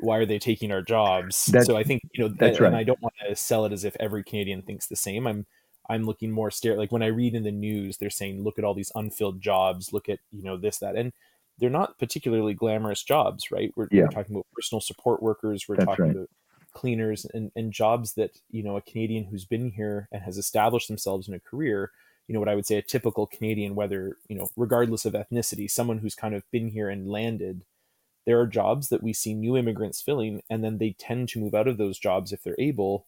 [0.00, 2.66] "Why are they taking our jobs?" So I think you know, that's right.
[2.66, 5.26] and I don't want to sell it as if every Canadian thinks the same.
[5.26, 5.46] I'm
[5.88, 8.64] I'm looking more stare like when I read in the news, they're saying, "Look at
[8.64, 9.92] all these unfilled jobs.
[9.92, 11.12] Look at you know this that," and
[11.58, 13.72] they're not particularly glamorous jobs, right?
[13.76, 14.02] We're, yeah.
[14.02, 15.66] we're talking about personal support workers.
[15.68, 16.16] We're that's talking right.
[16.16, 16.30] about
[16.72, 20.88] cleaners and, and jobs that you know a Canadian who's been here and has established
[20.88, 21.90] themselves in a career
[22.26, 25.70] you know what I would say a typical Canadian, whether you know regardless of ethnicity,
[25.70, 27.64] someone who's kind of been here and landed,
[28.24, 31.54] there are jobs that we see new immigrants filling, and then they tend to move
[31.54, 33.06] out of those jobs if they're able,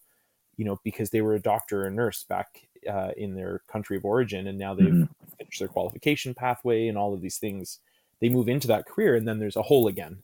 [0.59, 4.03] you know, because they were a doctor or nurse back uh, in their country of
[4.03, 5.35] origin, and now they've mm-hmm.
[5.37, 7.79] finished their qualification pathway and all of these things.
[8.19, 10.17] They move into that career, and then there's a hole again.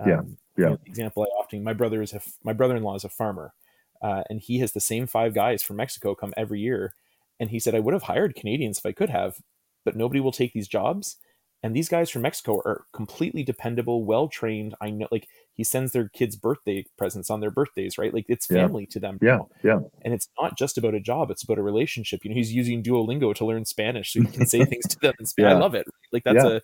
[0.00, 0.24] Um, yeah, yeah.
[0.56, 3.52] You know, example I often my brother is a, my brother-in-law is a farmer,
[4.00, 6.94] uh, and he has the same five guys from Mexico come every year,
[7.38, 9.36] and he said I would have hired Canadians if I could have,
[9.84, 11.18] but nobody will take these jobs.
[11.64, 14.74] And these guys from Mexico are completely dependable, well trained.
[14.82, 18.12] I know, like he sends their kids birthday presents on their birthdays, right?
[18.12, 18.92] Like it's family yeah.
[18.92, 19.18] to them.
[19.22, 19.78] Yeah, yeah.
[20.02, 22.20] And it's not just about a job; it's about a relationship.
[22.22, 25.14] You know, he's using Duolingo to learn Spanish, so he can say things to them
[25.18, 25.52] in Spanish.
[25.52, 25.56] Yeah.
[25.56, 25.86] I love it.
[26.12, 26.50] Like that's yeah.
[26.50, 26.60] a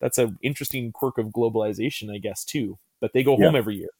[0.00, 2.78] that's a interesting quirk of globalization, I guess, too.
[3.00, 3.90] But they go home every year.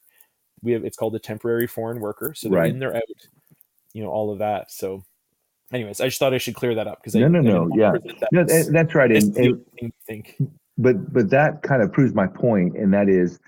[0.62, 2.70] We have it's called a temporary foreign worker, so they're right.
[2.70, 3.02] in, they're out.
[3.94, 4.70] You know, all of that.
[4.70, 5.02] So
[5.72, 7.92] anyways, I just thought I should clear that up because no, I, no, no, yeah,
[7.92, 9.10] that no, that's right.
[9.10, 10.40] And, and, think,
[10.78, 13.38] but but that kind of proves my point, and that is,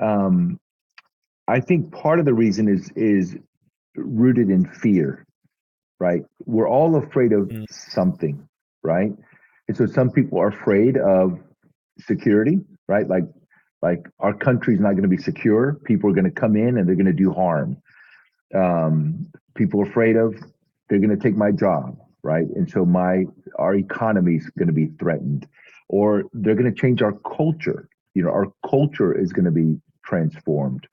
[0.00, 0.58] um,
[1.48, 3.36] I think part of the reason is is
[3.96, 5.26] rooted in fear,
[5.98, 6.22] right?
[6.46, 7.66] We're all afraid of mm.
[7.70, 8.46] something,
[8.82, 9.12] right?
[9.68, 11.38] And so some people are afraid of
[12.00, 12.58] security,
[12.88, 13.08] right?
[13.08, 13.24] Like
[13.82, 15.78] like our country's not going to be secure.
[15.84, 17.76] People are going to come in and they're going to do harm.
[18.54, 20.34] Um, people are afraid of
[20.90, 22.46] they're going to take my job, right?
[22.56, 23.24] And so my
[23.58, 25.46] our economy is going to be threatened,
[25.88, 27.88] or they're going to change our culture.
[28.14, 30.86] You know, our culture is going to be transformed,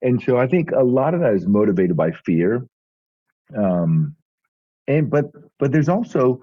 [0.00, 2.66] and so I think a lot of that is motivated by fear.
[3.54, 4.16] Um,
[4.86, 5.26] and but
[5.58, 6.40] but there's also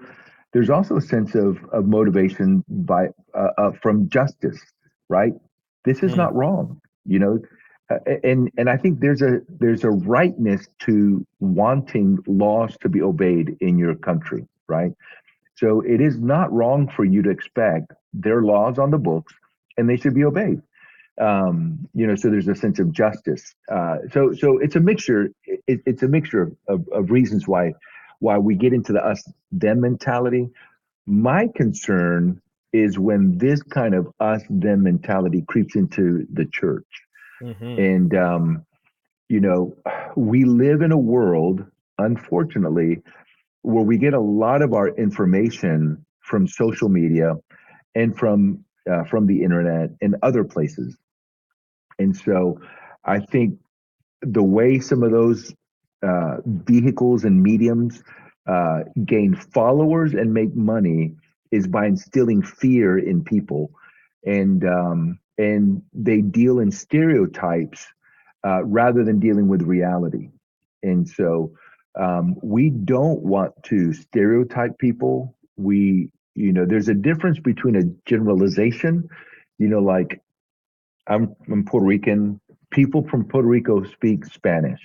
[0.52, 4.60] there's also a sense of of motivation by uh, uh, from justice,
[5.08, 5.32] right?
[5.84, 6.18] This is mm.
[6.18, 6.80] not wrong.
[7.06, 7.38] You know,
[8.22, 13.56] and and I think there's a there's a rightness to wanting laws to be obeyed
[13.60, 14.92] in your country, right?
[15.56, 19.34] So it is not wrong for you to expect their laws on the books,
[19.76, 20.62] and they should be obeyed.
[21.20, 23.54] Um, you know, so there's a sense of justice.
[23.70, 25.30] Uh, so so it's a mixture.
[25.44, 27.72] It, it's a mixture of, of, of reasons why
[28.20, 30.48] why we get into the us them mentality.
[31.06, 32.40] My concern
[32.72, 36.86] is when this kind of us them mentality creeps into the church
[37.42, 37.64] Mm-hmm.
[37.64, 38.66] And, um,
[39.28, 39.74] you know,
[40.16, 41.64] we live in a world,
[41.98, 43.02] unfortunately,
[43.62, 47.34] where we get a lot of our information from social media
[47.94, 50.96] and from uh, from the internet and other places.
[51.98, 52.60] And so
[53.04, 53.58] I think
[54.22, 55.54] the way some of those
[56.02, 58.02] uh, vehicles and mediums
[58.48, 61.14] uh, gain followers and make money
[61.52, 63.70] is by instilling fear in people.
[64.24, 67.86] And um, and they deal in stereotypes
[68.46, 70.28] uh, rather than dealing with reality.
[70.82, 71.52] And so
[71.98, 75.34] um, we don't want to stereotype people.
[75.56, 79.08] We, you know, there's a difference between a generalization,
[79.58, 80.20] you know, like
[81.06, 82.40] I'm, I'm Puerto Rican.
[82.70, 84.82] People from Puerto Rico speak Spanish.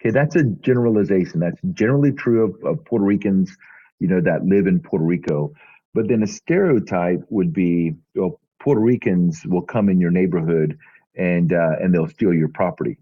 [0.00, 1.40] Okay, that's a generalization.
[1.40, 3.56] That's generally true of, of Puerto Ricans,
[3.98, 5.52] you know, that live in Puerto Rico.
[5.94, 10.76] But then a stereotype would be, well, Puerto Ricans will come in your neighborhood
[11.16, 12.98] and uh, and they'll steal your property,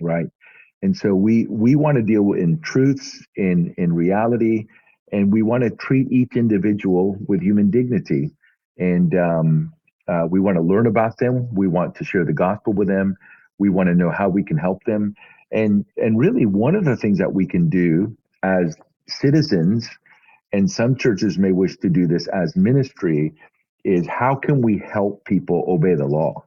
[0.00, 0.26] right?
[0.82, 4.66] And so we we want to deal in truths, in in reality,
[5.12, 8.30] and we want to treat each individual with human dignity,
[8.78, 9.74] and um,
[10.08, 11.54] uh, we want to learn about them.
[11.54, 13.16] We want to share the gospel with them.
[13.58, 15.14] We want to know how we can help them,
[15.52, 18.74] and and really one of the things that we can do as
[19.06, 19.86] citizens,
[20.50, 23.34] and some churches may wish to do this as ministry,
[23.84, 26.44] is how can we help people obey the law?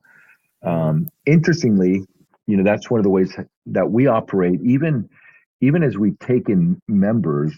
[0.64, 2.06] Um, interestingly,
[2.48, 3.36] you know that's one of the ways
[3.68, 4.60] that we operate.
[4.64, 5.10] Even
[5.62, 7.54] even as we take in members,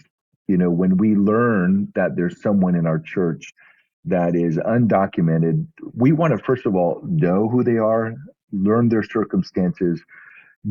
[0.46, 3.52] you know, when we learn that there's someone in our church
[4.04, 8.14] that is undocumented, we want to first of all know who they are,
[8.52, 10.02] learn their circumstances,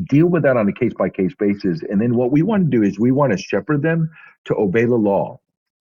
[0.10, 2.78] deal with that on a case by case basis, and then what we want to
[2.78, 4.10] do is we want to shepherd them
[4.46, 5.40] to obey the law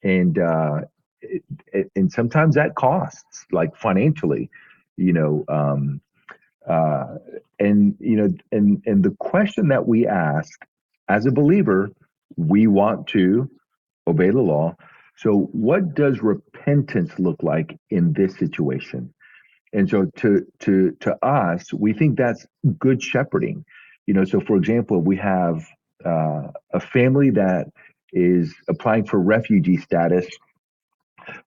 [0.03, 0.82] and uh,
[1.22, 1.44] it,
[1.74, 4.50] it, and sometimes that costs like financially
[4.98, 6.02] you know um,
[6.68, 7.16] uh,
[7.60, 10.66] and you know and and the question that we ask
[11.10, 11.90] as a believer
[12.38, 13.50] we want to
[14.08, 14.76] obey the law.
[15.18, 19.14] So what does repentance look like in this situation?
[19.74, 22.46] And so to to to us we think that's
[22.80, 23.66] good shepherding.
[24.08, 25.66] You know so for example we have
[26.06, 27.68] uh, a family that
[28.14, 30.28] is applying for refugee status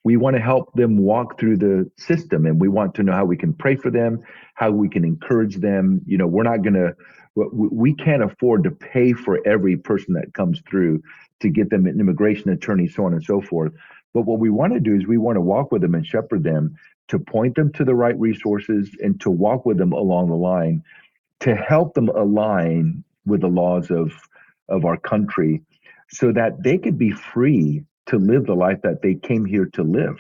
[0.04, 3.26] we want to help them walk through the system and we want to know how
[3.26, 6.02] we can pray for them how we can encourage them.
[6.06, 6.96] You know we're not going to
[7.36, 11.02] we can't afford to pay for every person that comes through
[11.40, 13.74] to get them an immigration attorney so on and so forth.
[14.14, 16.44] But what we want to do is we want to walk with them and shepherd
[16.44, 16.76] them
[17.08, 20.84] to point them to the right resources and to walk with them along the line
[21.40, 24.12] to help them align with the laws of
[24.70, 25.62] of our country
[26.10, 29.84] so that they could be free to live the life that they came here to
[29.84, 30.18] live.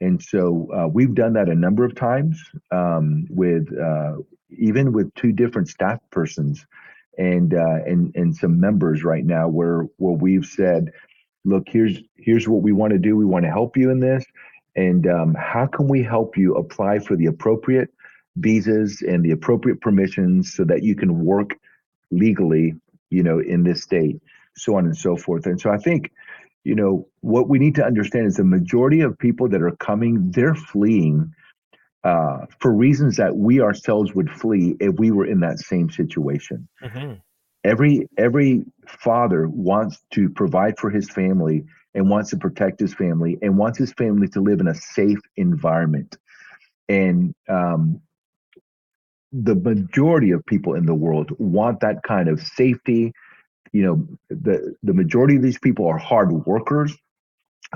[0.00, 4.16] And so uh, we've done that a number of times um, with uh,
[4.50, 6.66] even with two different staff persons
[7.16, 10.92] and uh, and and some members right now where where we've said
[11.44, 13.16] look here's here's what we want to do.
[13.16, 14.24] We want to help you in this.
[14.76, 17.90] And um, how can we help you apply for the appropriate
[18.36, 21.54] visas and the appropriate permissions so that you can work
[22.10, 22.74] legally,
[23.10, 24.20] you know, in this state,
[24.56, 25.46] so on and so forth.
[25.46, 26.10] And so I think,
[26.64, 30.30] you know, what we need to understand is the majority of people that are coming,
[30.30, 31.32] they're fleeing
[32.02, 36.68] uh, for reasons that we ourselves would flee if we were in that same situation.
[36.82, 37.14] Mm-hmm.
[37.64, 43.38] Every every father wants to provide for his family and wants to protect his family
[43.40, 46.16] and wants his family to live in a safe environment.
[46.88, 48.02] And um,
[49.32, 53.12] the majority of people in the world want that kind of safety.
[53.74, 56.96] You know, the the majority of these people are hard workers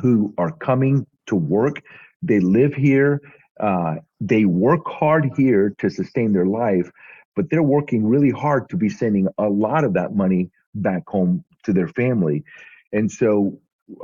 [0.00, 1.82] who are coming to work.
[2.22, 3.20] They live here.
[3.58, 6.88] Uh, they work hard here to sustain their life,
[7.34, 11.44] but they're working really hard to be sending a lot of that money back home
[11.64, 12.44] to their family.
[12.92, 13.58] And so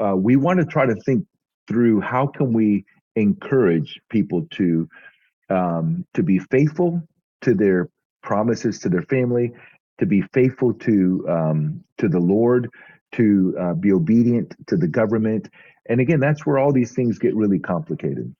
[0.04, 1.24] uh, we want to try to think
[1.68, 2.84] through how can we
[3.14, 4.88] encourage people to
[5.48, 7.00] um, to be faithful
[7.42, 7.88] to their
[8.24, 9.52] promises to their family,
[9.98, 12.70] to be faithful to um, to the Lord,
[13.12, 15.48] to uh, be obedient to the government,
[15.86, 18.34] and again, that's where all these things get really complicated.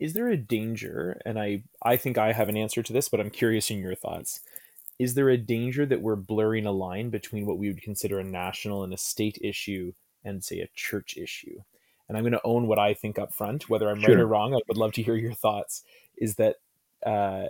[0.00, 1.20] Is there a danger?
[1.24, 3.94] And I I think I have an answer to this, but I'm curious in your
[3.94, 4.40] thoughts.
[4.98, 8.24] Is there a danger that we're blurring a line between what we would consider a
[8.24, 9.92] national and a state issue
[10.24, 11.60] and say a church issue?
[12.08, 14.14] And I'm going to own what I think up front, whether I'm sure.
[14.14, 14.54] right or wrong.
[14.54, 15.82] I would love to hear your thoughts.
[16.16, 16.56] Is that
[17.04, 17.46] uh,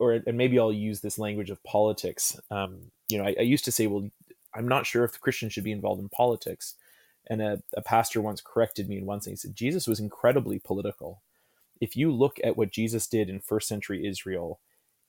[0.00, 2.40] or and maybe I'll use this language of politics.
[2.50, 4.08] Um, you know, I, I, used to say, well,
[4.54, 6.74] I'm not sure if Christians should be involved in politics.
[7.28, 9.34] And a, a pastor once corrected me in one thing.
[9.34, 11.20] He said, Jesus was incredibly political.
[11.80, 14.58] If you look at what Jesus did in first century Israel,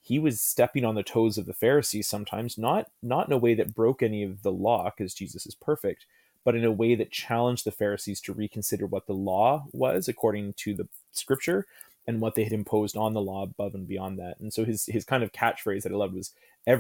[0.02, 3.54] he was stepping on the toes of the Pharisees sometimes, not not in a way
[3.54, 6.06] that broke any of the law, because Jesus is perfect,
[6.44, 10.54] but in a way that challenged the Pharisees to reconsider what the law was according
[10.58, 11.66] to the scripture
[12.12, 14.40] and what they had imposed on the law above and beyond that.
[14.40, 16.34] And so his his kind of catchphrase that I loved was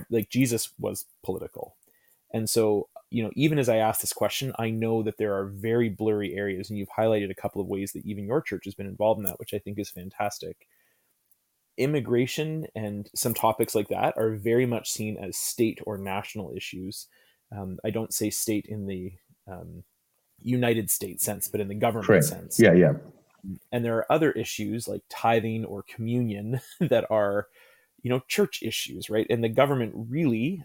[0.09, 1.75] like Jesus was political.
[2.34, 5.45] And so, you know, even as I ask this question, I know that there are
[5.45, 8.75] very blurry areas, and you've highlighted a couple of ways that even your church has
[8.75, 10.67] been involved in that, which I think is fantastic.
[11.77, 17.07] Immigration and some topics like that are very much seen as state or national issues.
[17.55, 19.13] Um, I don't say state in the
[19.47, 19.84] um,
[20.41, 22.25] United States sense, but in the government Correct.
[22.25, 22.59] sense.
[22.59, 22.93] Yeah, yeah
[23.72, 27.48] and there are other issues like tithing or communion that are
[28.04, 30.64] you know church issues right and the government really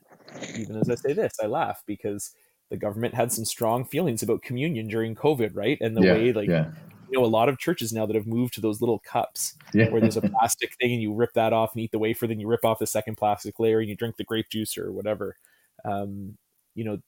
[0.57, 2.35] even as i say this i laugh because
[2.71, 6.33] the government had some strong feelings about communion during covid right and the yeah, way
[6.33, 6.71] like yeah.
[7.11, 9.89] you know a lot of churches now that have moved to those little cups yeah.
[9.91, 12.41] where there's a plastic thing and you rip that off and eat the wafer then
[12.41, 15.37] you rip off the second plastic layer and you drink the grape juice or whatever
[15.85, 16.37] um,
[16.75, 16.99] you know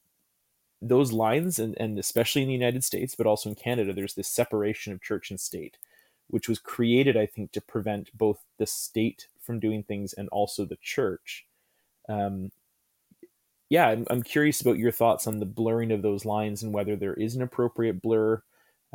[0.80, 4.28] those lines, and, and especially in the United States, but also in Canada, there's this
[4.28, 5.76] separation of church and state,
[6.28, 10.64] which was created, I think, to prevent both the state from doing things and also
[10.64, 11.46] the church.
[12.08, 12.52] Um,
[13.70, 16.96] yeah, I'm, I'm curious about your thoughts on the blurring of those lines and whether
[16.96, 18.42] there is an appropriate blur.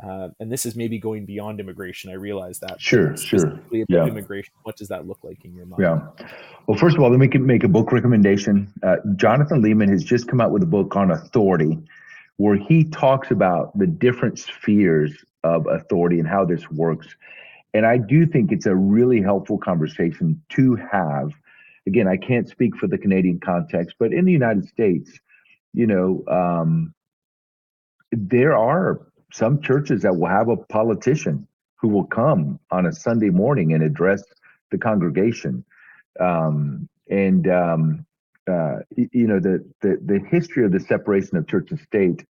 [0.02, 2.10] Uh, and this is maybe going beyond immigration.
[2.10, 2.80] I realize that.
[2.80, 3.60] Sure, sure.
[3.70, 4.04] yeah.
[4.06, 5.82] immigration, what does that look like in your mind?
[5.82, 6.26] Yeah.
[6.66, 8.72] Well, first of all, let me make a book recommendation.
[8.82, 11.78] Uh, Jonathan Leeman has just come out with a book on authority,
[12.38, 15.12] where he talks about the different spheres
[15.44, 17.06] of authority and how this works.
[17.72, 21.30] And I do think it's a really helpful conversation to have.
[21.86, 25.20] Again, I can't speak for the Canadian context, but in the United States,
[25.72, 26.94] you know, um,
[28.10, 29.00] there are
[29.34, 33.82] some churches that will have a politician who will come on a Sunday morning and
[33.82, 34.22] address
[34.70, 35.64] the congregation.
[36.20, 38.06] Um, and um,
[38.48, 42.24] uh, you know the, the the history of the separation of church and state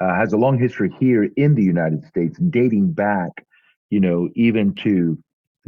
[0.00, 3.44] uh, has a long history here in the United States, dating back,
[3.90, 5.18] you know, even to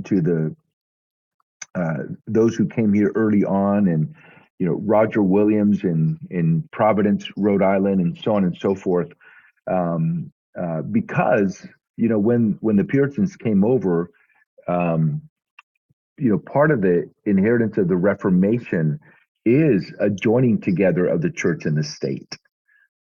[0.04, 0.56] to the
[1.74, 4.14] uh, those who came here early on, and
[4.60, 9.08] you know Roger Williams in in Providence, Rhode Island, and so on and so forth,
[9.66, 11.66] um, uh, because
[11.96, 14.10] you know when when the Puritans came over,
[14.68, 15.22] um,
[16.18, 18.98] you know, part of the inheritance of the Reformation
[19.44, 22.36] is a joining together of the church and the state,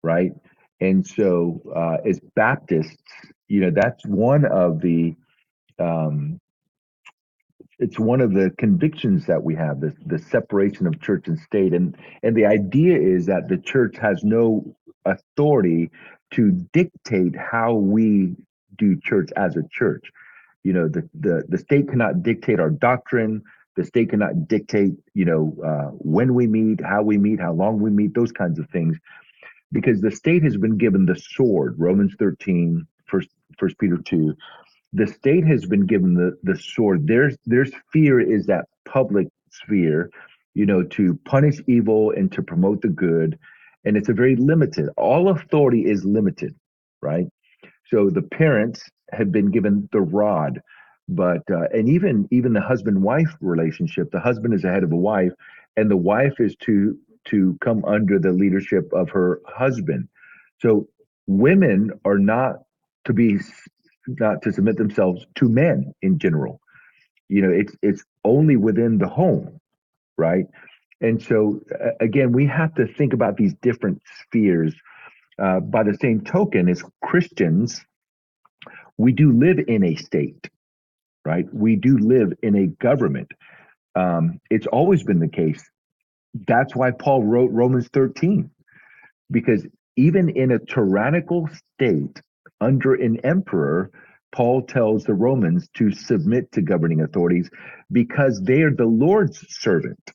[0.03, 0.31] right?
[0.79, 3.03] And so, uh, as Baptists,
[3.47, 5.15] you know, that's one of the
[5.79, 6.39] um,
[7.79, 11.73] it's one of the convictions that we have the, the separation of church and state
[11.73, 15.89] and and the idea is that the church has no authority
[16.31, 18.35] to dictate how we
[18.77, 20.11] do church as a church.
[20.63, 23.43] You know the the, the state cannot dictate our doctrine.
[23.75, 27.79] The state cannot dictate you know uh, when we meet how we meet how long
[27.79, 28.97] we meet those kinds of things.
[29.71, 34.35] Because the state has been given the sword romans 13 first first peter 2
[34.93, 37.07] the state has been given the the sword.
[37.07, 40.09] There's their sphere is that public sphere,
[40.53, 43.37] you know, to punish evil and to promote the good,
[43.85, 44.89] and it's a very limited.
[44.97, 46.55] All authority is limited,
[47.01, 47.27] right?
[47.87, 50.61] So the parents have been given the rod,
[51.07, 54.95] but uh, and even even the husband wife relationship, the husband is ahead of the
[54.95, 55.33] wife,
[55.77, 60.07] and the wife is to to come under the leadership of her husband.
[60.61, 60.87] So
[61.27, 62.57] women are not
[63.05, 63.39] to be
[64.07, 66.59] not to submit themselves to men in general.
[67.29, 69.59] You know, it's it's only within the home,
[70.17, 70.45] right?
[71.01, 71.61] And so
[71.99, 74.75] again, we have to think about these different spheres.
[75.41, 77.81] Uh, by the same token, as Christians,
[78.97, 80.49] we do live in a state,
[81.23, 81.45] right?
[81.53, 83.31] We do live in a government.
[83.95, 85.63] Um, it's always been the case.
[86.33, 88.51] That's why Paul wrote Romans 13,
[89.31, 89.65] because
[89.95, 92.21] even in a tyrannical state,
[92.61, 93.91] under an emperor,
[94.31, 97.49] Paul tells the Romans to submit to governing authorities
[97.91, 100.11] because they are the Lord's servant.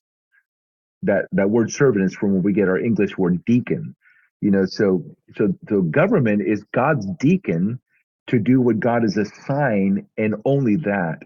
[1.05, 3.95] That that word servant is from where we get our English word deacon.
[4.41, 5.05] You know, so
[5.37, 7.81] so so government is God's deacon
[8.29, 11.19] to do what God has assigned, and only that.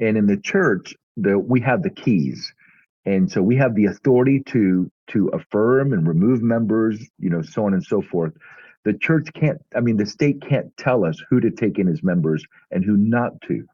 [0.00, 2.52] And in the church, the we have the keys,
[3.06, 7.66] and so we have the authority to to affirm and remove members, you know, so
[7.66, 8.32] on and so forth
[8.84, 12.02] the church can't i mean the state can't tell us who to take in as
[12.02, 13.64] members and who not to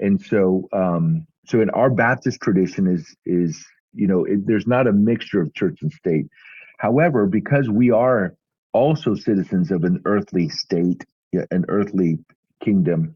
[0.00, 4.86] and so um so in our baptist tradition is is you know it, there's not
[4.86, 6.26] a mixture of church and state.
[6.78, 8.34] However because we are
[8.72, 12.18] also citizens of an earthly state an earthly
[12.62, 13.14] kingdom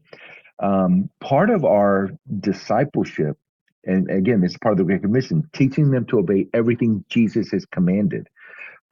[0.59, 3.37] um, part of our discipleship
[3.85, 7.51] and again this is part of the great commission teaching them to obey everything jesus
[7.51, 8.27] has commanded.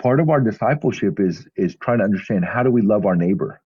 [0.02, 3.62] Part of our discipleship is is trying to understand how do we love our neighbor?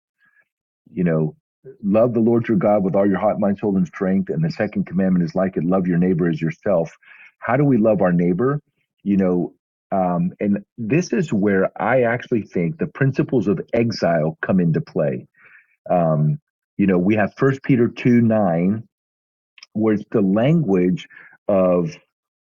[0.92, 1.36] You know
[1.84, 4.52] love the lord your god with all your heart mind soul and strength and the
[4.52, 6.96] second commandment is like it love your neighbor as yourself
[7.46, 8.62] how do we love our neighbor
[9.04, 9.54] you know
[9.92, 15.28] um, and this is where i actually think the principles of exile come into play
[15.90, 16.40] um,
[16.78, 18.84] you know we have first peter 2 9
[19.74, 21.08] where it's the language
[21.50, 21.94] of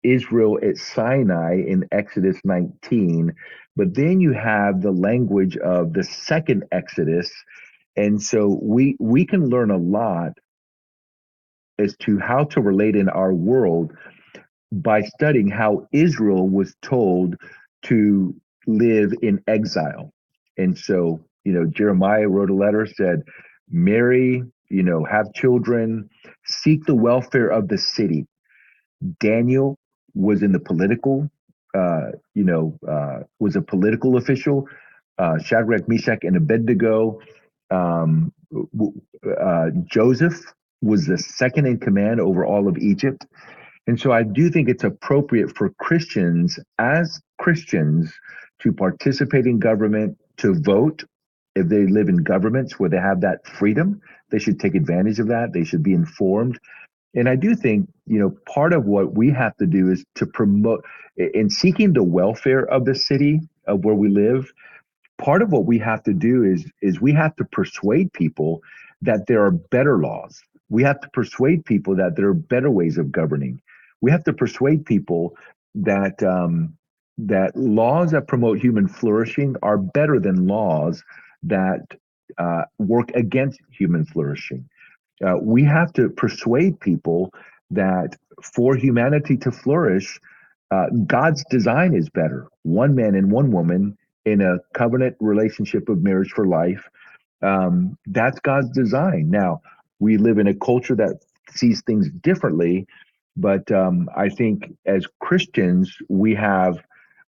[0.03, 3.33] Israel at Sinai in Exodus 19
[3.75, 7.31] but then you have the language of the second Exodus.
[7.97, 10.33] And so we we can learn a lot
[11.77, 13.91] as to how to relate in our world
[14.71, 17.35] by studying how Israel was told
[17.83, 18.35] to
[18.67, 20.11] live in exile.
[20.57, 23.23] And so, you know, Jeremiah wrote a letter, said,
[23.69, 26.09] marry, you know, have children,
[26.45, 28.25] seek the welfare of the city.
[29.19, 29.77] Daniel
[30.15, 31.29] was in the political
[31.75, 34.67] uh, you know, uh, was a political official.
[35.17, 37.19] Uh, Shadrach, Meshach, and Abednego.
[37.69, 38.33] Um,
[39.39, 40.41] uh, Joseph
[40.81, 43.25] was the second in command over all of Egypt.
[43.87, 48.11] And so I do think it's appropriate for Christians, as Christians,
[48.59, 51.03] to participate in government, to vote.
[51.55, 55.27] If they live in governments where they have that freedom, they should take advantage of
[55.27, 55.53] that.
[55.53, 56.59] They should be informed.
[57.13, 60.25] And I do think, you know, part of what we have to do is to
[60.25, 60.83] promote
[61.17, 64.51] in seeking the welfare of the city of where we live.
[65.17, 68.61] Part of what we have to do is is we have to persuade people
[69.01, 70.41] that there are better laws.
[70.69, 73.61] We have to persuade people that there are better ways of governing.
[74.01, 75.35] We have to persuade people
[75.75, 76.77] that um,
[77.17, 81.03] that laws that promote human flourishing are better than laws
[81.43, 81.85] that
[82.37, 84.67] uh, work against human flourishing.
[85.25, 87.33] Uh, we have to persuade people
[87.71, 90.19] that for humanity to flourish,
[90.71, 92.47] uh, God's design is better.
[92.63, 96.89] One man and one woman in a covenant relationship of marriage for life.
[97.41, 99.29] Um, that's God's design.
[99.29, 99.61] Now,
[99.99, 102.87] we live in a culture that sees things differently,
[103.37, 106.79] but um, I think as Christians, we have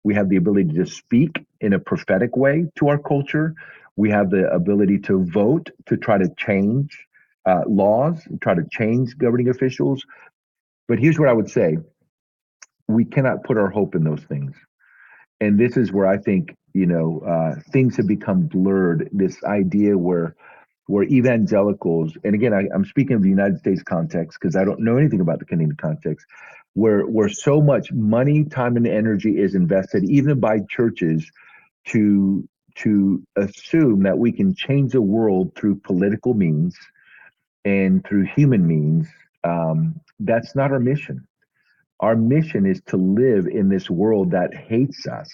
[0.04, 3.54] we have the ability to speak in a prophetic way to our culture.
[3.96, 6.96] We have the ability to vote to try to change
[7.44, 10.04] uh, laws, try to change governing officials.
[10.86, 11.78] But here's what I would say
[12.88, 14.54] we cannot put our hope in those things.
[15.40, 19.08] And this is where I think, you know, uh, things have become blurred.
[19.12, 20.36] This idea where
[20.86, 24.80] where evangelicals, and again, I, am speaking of the United States context because I don't
[24.80, 26.26] know anything about the Canadian context,
[26.74, 31.30] where where so much money, time, and energy is invested, even by churches,
[31.86, 36.76] to to assume that we can change the world through political means
[37.64, 39.08] and through human means.
[39.44, 41.26] Um, that's not our mission.
[42.00, 45.28] Our mission is to live in this world that hates us.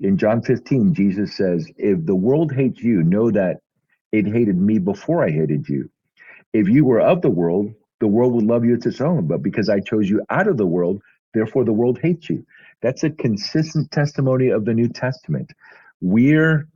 [0.00, 3.58] In John 15, Jesus says, If the world hates you, know that
[4.12, 5.90] it hated me before I hated you.
[6.52, 9.26] If you were of the world, the world would love you as its own.
[9.26, 11.02] But because I chose you out of the world,
[11.34, 12.44] therefore the world hates you.
[12.82, 15.52] That's a consistent testimony of the New Testament.
[16.00, 16.68] We're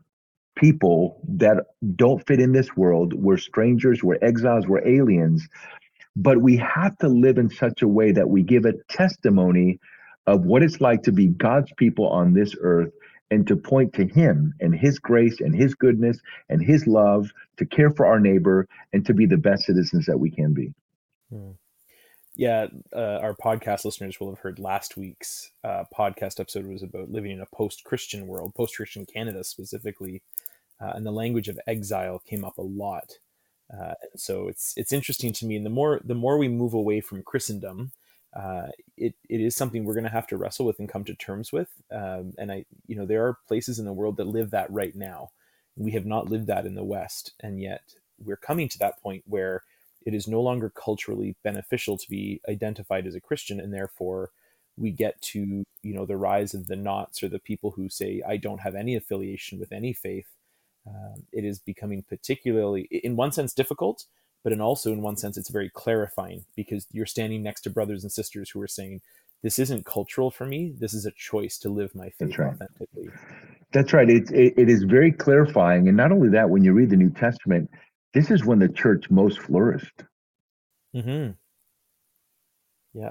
[0.57, 1.59] people that
[1.95, 3.13] don't fit in this world.
[3.13, 5.47] We're strangers, we're exiles, we're aliens.
[6.15, 9.79] But we have to live in such a way that we give a testimony
[10.27, 12.91] of what it's like to be God's people on this earth
[13.31, 17.66] and to point to him and his grace and his goodness and his love to
[17.66, 20.73] care for our neighbor and to be the best citizens that we can be.
[21.31, 21.53] Hmm.
[22.36, 27.11] Yeah, uh, our podcast listeners will have heard last week's uh, podcast episode was about
[27.11, 30.20] living in a post-Christian world, post-Christian Canada specifically,
[30.78, 33.19] uh, and the language of exile came up a lot.
[33.73, 37.01] Uh, so it's it's interesting to me, and the more the more we move away
[37.01, 37.90] from Christendom,
[38.37, 41.15] uh, it, it is something we're going to have to wrestle with and come to
[41.15, 41.71] terms with.
[41.91, 44.95] Um, and I, you know, there are places in the world that live that right
[44.95, 45.31] now.
[45.77, 47.83] We have not lived that in the West, and yet
[48.23, 49.63] we're coming to that point where
[50.05, 54.31] it is no longer culturally beneficial to be identified as a Christian, and therefore
[54.77, 58.23] we get to, you know, the rise of the knots or the people who say,
[58.27, 60.29] "I don't have any affiliation with any faith."
[60.87, 64.05] Um, it is becoming particularly, in one sense, difficult
[64.45, 68.03] but in also in one sense it's very clarifying because you're standing next to brothers
[68.03, 69.01] and sisters who are saying
[69.43, 72.55] this isn't cultural for me this is a choice to live my faith That's right.
[72.55, 73.11] authentically
[73.73, 74.09] That's right.
[74.09, 75.89] It, it, it is very clarifying.
[75.89, 77.69] And not only that, when you read the New Testament,
[78.15, 80.05] this is when the church most flourished.
[80.95, 81.33] mm-hmm.
[82.95, 83.11] yeah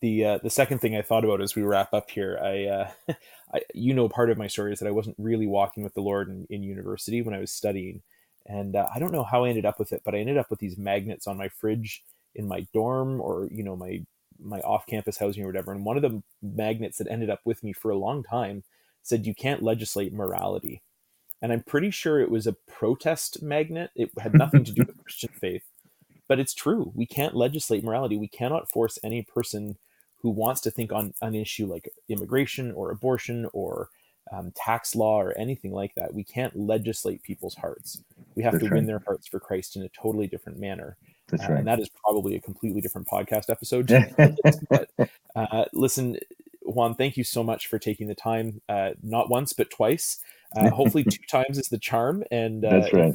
[0.00, 3.14] the uh, the second thing I thought about as we wrap up here, I, uh,
[3.54, 6.02] I, you know, part of my story is that I wasn't really walking with the
[6.02, 8.02] Lord in, in university when I was studying,
[8.46, 10.50] and uh, I don't know how I ended up with it, but I ended up
[10.50, 12.02] with these magnets on my fridge
[12.34, 14.04] in my dorm or you know my
[14.38, 15.72] my off-campus housing or whatever.
[15.72, 18.64] And one of the magnets that ended up with me for a long time
[19.02, 20.82] said you can't legislate morality.
[21.40, 23.90] And I'm pretty sure it was a protest magnet.
[23.94, 25.62] It had nothing to do with Christian faith.
[26.26, 26.90] But it's true.
[26.94, 28.16] We can't legislate morality.
[28.16, 29.76] We cannot force any person
[30.22, 33.90] who wants to think on an issue like immigration or abortion or
[34.32, 36.12] um, tax law or anything like that.
[36.14, 38.02] We can't legislate people's hearts.
[38.34, 38.76] We have That's to right.
[38.76, 40.96] win their hearts for Christ in a totally different manner.
[41.28, 41.58] That's Uh, right.
[41.58, 43.88] And that is probably a completely different podcast episode.
[44.70, 44.90] but
[45.36, 46.18] uh, listen,
[46.62, 50.18] Juan, thank you so much for taking the time, uh, not once, but twice.
[50.56, 52.24] Uh, hopefully, two times is the charm.
[52.30, 53.14] And uh, That's right.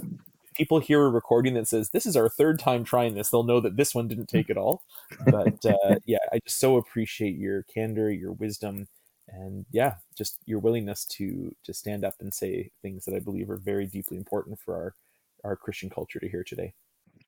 [0.53, 3.60] people hear a recording that says, This is our third time trying this, they'll know
[3.61, 4.84] that this one didn't take it all.
[5.26, 8.88] But uh, yeah, I just so appreciate your candor, your wisdom,
[9.34, 13.49] and yeah, just your willingness to to stand up and say things that I believe
[13.49, 14.95] are very deeply important for our
[15.43, 16.73] our Christian culture to hear today.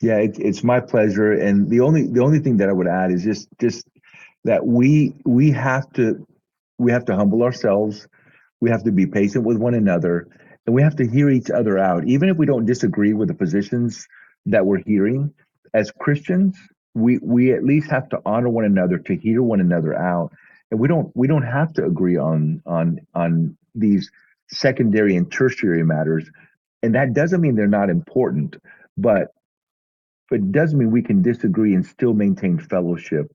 [0.02, 1.34] Yeah, it, it's my pleasure.
[1.34, 3.88] And the only the only thing that I would add is just just
[4.44, 6.26] that we we have to
[6.78, 8.08] we have to humble ourselves.
[8.60, 10.28] We have to be patient with one another,
[10.66, 13.34] and we have to hear each other out, even if we don't disagree with the
[13.34, 14.08] positions
[14.46, 15.34] that we're hearing.
[15.74, 16.58] As Christians,
[16.94, 20.34] we we at least have to honor one another to hear one another out,
[20.72, 24.10] and we don't we don't have to agree on on on these
[24.50, 26.30] secondary and tertiary matters.
[26.84, 28.56] And that doesn't mean they're not important,
[28.98, 29.34] but
[30.30, 33.32] but it doesn't mean we can disagree and still maintain fellowship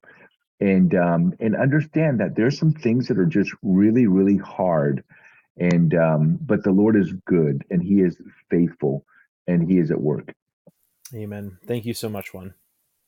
[0.60, 5.04] and um, and understand that there's some things that are just really really hard
[5.58, 9.04] and um, but the lord is good and he is faithful
[9.46, 10.32] and he is at work
[11.14, 11.56] Amen.
[11.68, 12.54] Thank you so much, Juan.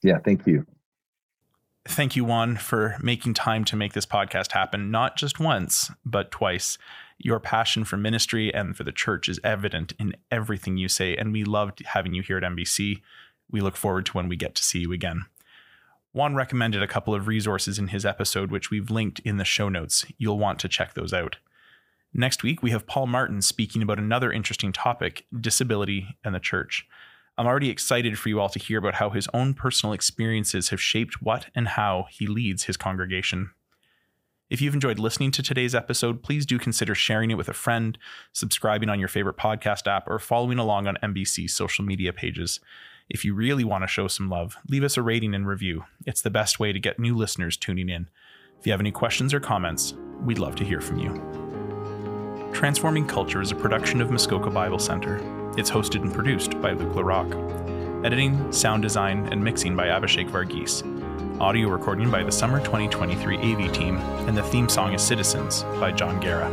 [0.03, 0.67] yeah thank you
[1.89, 6.31] Thank you, Juan, for making time to make this podcast happen, not just once, but
[6.31, 6.77] twice.
[7.17, 11.33] Your passion for ministry and for the church is evident in everything you say, and
[11.33, 13.01] we loved having you here at MBC.
[13.51, 15.25] We look forward to when we get to see you again.
[16.13, 19.71] Juan recommended a couple of resources in his episode, which we've linked in the show
[19.71, 20.05] notes.
[20.19, 21.39] You'll want to check those out.
[22.13, 26.87] Next week, we have Paul Martin speaking about another interesting topic disability and the church.
[27.39, 30.81] I'm already excited for you all to hear about how his own personal experiences have
[30.81, 33.51] shaped what and how he leads his congregation.
[34.51, 37.97] If you've enjoyed listening to today's episode, please do consider sharing it with a friend,
[38.33, 42.59] subscribing on your favorite podcast app, or following along on MBC's social media pages.
[43.09, 45.85] If you really want to show some love, leave us a rating and review.
[46.07, 48.09] It's the best way to get new listeners tuning in.
[48.59, 51.48] If you have any questions or comments, we'd love to hear from you.
[52.53, 55.17] Transforming Culture is a production of Muskoka Bible Center.
[55.57, 58.05] It's hosted and produced by Luke LaRock.
[58.05, 60.83] Editing, sound design, and mixing by Abhishek Varghese.
[61.41, 63.97] Audio recording by the Summer 2023 AV team,
[64.27, 66.49] and the theme song is Citizens by John Guerra.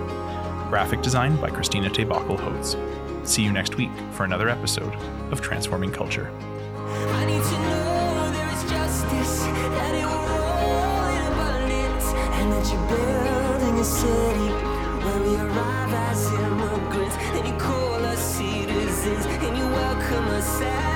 [0.70, 2.76] Graphic design by Christina Tebakel Holtz.
[3.24, 4.94] See you next week for another episode
[5.32, 6.32] of Transforming Culture.
[6.88, 7.86] I need to know
[20.48, 20.95] as